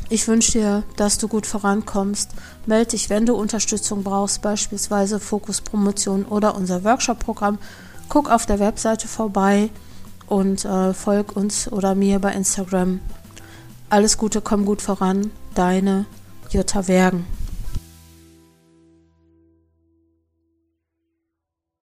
ich 0.10 0.28
wünsche 0.28 0.54
dir, 0.54 0.84
dass 0.96 1.18
du 1.18 1.28
gut 1.28 1.46
vorankommst. 1.46 2.32
Melde 2.66 2.92
dich, 2.92 3.10
wenn 3.10 3.26
du 3.26 3.36
Unterstützung 3.36 4.04
brauchst, 4.04 4.42
beispielsweise 4.42 5.20
Fokus 5.20 5.60
Promotion 5.62 6.24
oder 6.24 6.56
unser 6.56 6.84
Workshop-Programm. 6.84 7.58
Guck 8.08 8.32
auf 8.32 8.46
der 8.46 8.60
Webseite 8.60 9.08
vorbei 9.08 9.70
und 10.28 10.63
äh, 10.63 10.94
folg 10.94 11.36
uns 11.36 11.70
oder 11.72 11.94
mir 11.94 12.20
bei 12.20 12.32
Instagram. 12.32 13.02
Alles 13.90 14.18
Gute, 14.18 14.42
komm 14.42 14.66
gut 14.66 14.82
voran. 14.82 15.32
Deine 15.56 16.06
Jutta 16.52 16.88
Wergen. 16.88 17.37